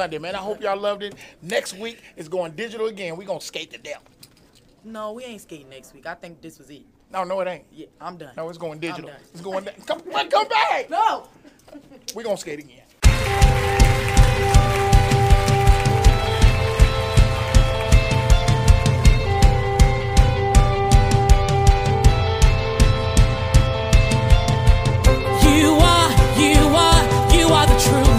Sunday, 0.00 0.16
man. 0.16 0.34
I 0.34 0.38
hope 0.38 0.62
y'all 0.62 0.78
loved 0.80 1.02
it. 1.02 1.14
Next 1.42 1.74
week 1.74 2.00
is 2.16 2.26
going 2.26 2.52
digital 2.52 2.86
again. 2.86 3.18
We're 3.18 3.26
going 3.26 3.38
to 3.40 3.44
skate 3.44 3.70
to 3.72 3.76
death. 3.78 4.02
No, 4.82 5.12
we 5.12 5.24
ain't 5.24 5.42
skating 5.42 5.68
next 5.68 5.92
week. 5.92 6.06
I 6.06 6.14
think 6.14 6.40
this 6.40 6.58
was 6.58 6.70
it. 6.70 6.84
No, 7.12 7.22
no, 7.22 7.38
it 7.40 7.48
ain't. 7.48 7.64
Yeah, 7.70 7.84
I'm 8.00 8.16
done. 8.16 8.32
No, 8.34 8.48
it's 8.48 8.56
going 8.56 8.78
digital. 8.78 9.10
It's 9.34 9.42
going. 9.42 9.64
Da- 9.64 9.72
come, 9.86 10.00
come 10.00 10.48
back. 10.48 10.88
No. 10.88 11.28
We're 12.14 12.22
going 12.22 12.36
to 12.36 12.40
skate 12.40 12.60
again. 12.60 12.80
You 25.44 25.72
are, 25.74 26.10
you 26.40 26.56
are, 26.56 27.34
you 27.36 27.46
are 27.48 27.66
the 27.66 27.78
truth. 27.86 28.09